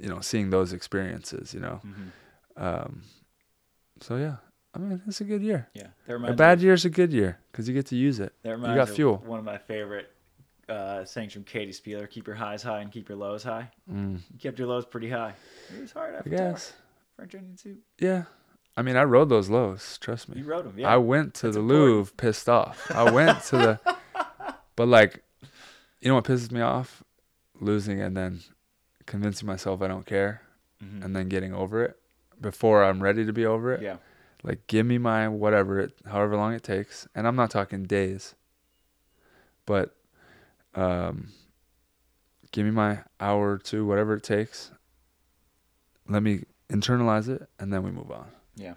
[0.00, 1.52] you know, seeing those experiences.
[1.54, 2.62] You know, Mhm.
[2.62, 3.02] um,
[4.00, 4.36] so yeah,
[4.74, 5.68] I mean, it's a good year.
[5.74, 5.88] Yeah.
[6.08, 8.32] A bad me, year's a good year because you get to use it.
[8.44, 9.18] you got fuel.
[9.24, 10.10] One of my favorite
[10.68, 13.70] uh, sayings from Katie Spieler keep your highs high and keep your lows high.
[13.90, 15.34] Mm, You kept your lows pretty high.
[15.72, 16.72] It was hard I guess.
[17.14, 17.78] French onion soup.
[18.00, 18.24] Yeah.
[18.76, 19.96] I mean, I rode those lows.
[19.98, 20.40] Trust me.
[20.40, 20.74] You wrote them.
[20.76, 20.88] Yeah.
[20.92, 21.88] I went to That's the important.
[21.88, 22.90] Louvre pissed off.
[22.90, 23.80] I went to the,
[24.76, 25.22] but like,
[26.00, 27.02] you know what pisses me off?
[27.60, 28.40] Losing and then
[29.06, 30.42] convincing myself I don't care,
[30.82, 31.04] Mhm.
[31.04, 31.98] and then getting over it
[32.40, 33.82] before I'm ready to be over it.
[33.82, 33.96] yeah.
[34.42, 38.34] Like, give me my whatever it, however long it takes, and I'm not talking days,
[39.64, 39.96] but,
[40.74, 41.32] um,
[42.52, 44.70] give me my hour or two, whatever it takes.
[46.08, 48.30] Let me internalize it, and then we move on.
[48.54, 48.74] Yeah.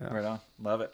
[0.00, 0.12] Yeah.
[0.14, 0.40] Right on.
[0.58, 0.92] Love it.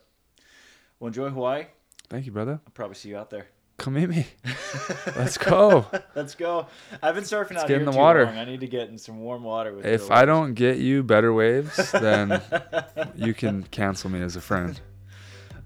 [0.98, 1.66] Well, enjoy Hawaii.
[2.08, 2.60] Thank you, brother.
[2.66, 3.46] I'll probably see you out there.
[3.76, 4.26] Come meet me.
[5.16, 5.86] Let's go.
[6.14, 6.66] Let's go.
[7.02, 8.24] I've been surfing out get in here the too water.
[8.26, 8.38] long.
[8.38, 9.84] I need to get in some warm water with.
[9.84, 9.90] You.
[9.92, 10.26] If I waves.
[10.26, 12.40] don't get you better waves, then
[13.16, 14.80] you can cancel me as a friend.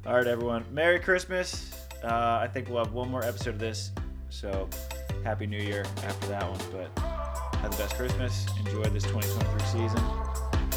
[0.06, 0.64] All right, everyone.
[0.72, 1.70] Merry Christmas.
[2.02, 3.90] Uh, I think we'll have one more episode of this.
[4.30, 4.68] So,
[5.24, 6.60] Happy New Year after that one.
[6.72, 7.02] But
[7.58, 8.46] have the best Christmas.
[8.60, 10.00] Enjoy this 2023 season.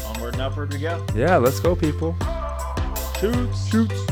[0.06, 1.04] Onward and upward we go.
[1.14, 2.14] Yeah, let's go, people.
[3.18, 3.68] Shoots.
[3.70, 4.06] Shoots.